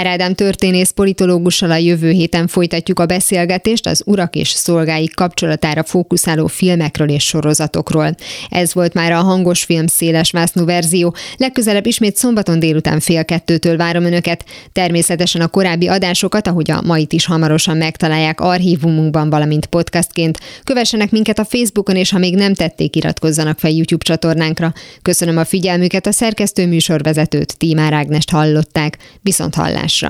Pár 0.01 0.13
Ádám 0.13 0.35
történész 0.35 0.91
politológussal 0.91 1.71
a 1.71 1.77
jövő 1.77 2.11
héten 2.11 2.47
folytatjuk 2.47 3.01
a 3.01 3.07
beszélgetést 3.07 3.87
az 3.87 4.03
urak 4.07 4.35
és 4.35 4.49
szolgáik 4.49 5.15
kapcsolatára 5.15 5.85
fókuszáló 5.85 6.47
filmekről 6.47 7.09
és 7.09 7.25
sorozatokról. 7.25 8.15
Ez 8.49 8.75
volt 8.75 8.95
már 8.95 9.13
a 9.13 9.21
hangos 9.21 9.63
film 9.63 9.87
széles 9.87 10.31
vásznú 10.31 10.65
verzió. 10.65 11.15
Legközelebb 11.37 11.87
ismét 11.87 12.17
szombaton 12.17 12.59
délután 12.59 13.01
fél 13.01 13.25
kettőtől 13.25 13.77
várom 13.77 14.05
önöket. 14.05 14.45
Természetesen 14.73 15.41
a 15.41 15.49
korábbi 15.49 15.89
adásokat, 15.89 16.47
ahogy 16.47 16.71
a 16.71 16.83
mait 16.83 17.13
is 17.13 17.27
hamarosan 17.27 17.77
megtalálják 17.77 18.41
archívumunkban, 18.41 19.31
valamint 19.31 19.67
podcastként. 19.67 20.39
Kövessenek 20.65 21.11
minket 21.11 21.39
a 21.39 21.45
Facebookon, 21.45 21.97
és 21.97 22.11
ha 22.11 22.19
még 22.19 22.35
nem 22.35 22.55
tették, 22.55 22.97
iratkozzanak 22.97 23.59
fel 23.59 23.71
YouTube 23.71 24.05
csatornánkra. 24.05 24.73
Köszönöm 25.03 25.37
a 25.37 25.45
figyelmüket, 25.45 26.07
a 26.07 26.13
szerkesztő 26.13 26.67
műsorvezetőt, 26.67 27.57
Tímár 27.57 27.93
Ágnest 27.93 28.31
hallották. 28.31 28.99
Viszont 29.23 29.55
hallás 29.55 29.90
Даша. 29.91 30.09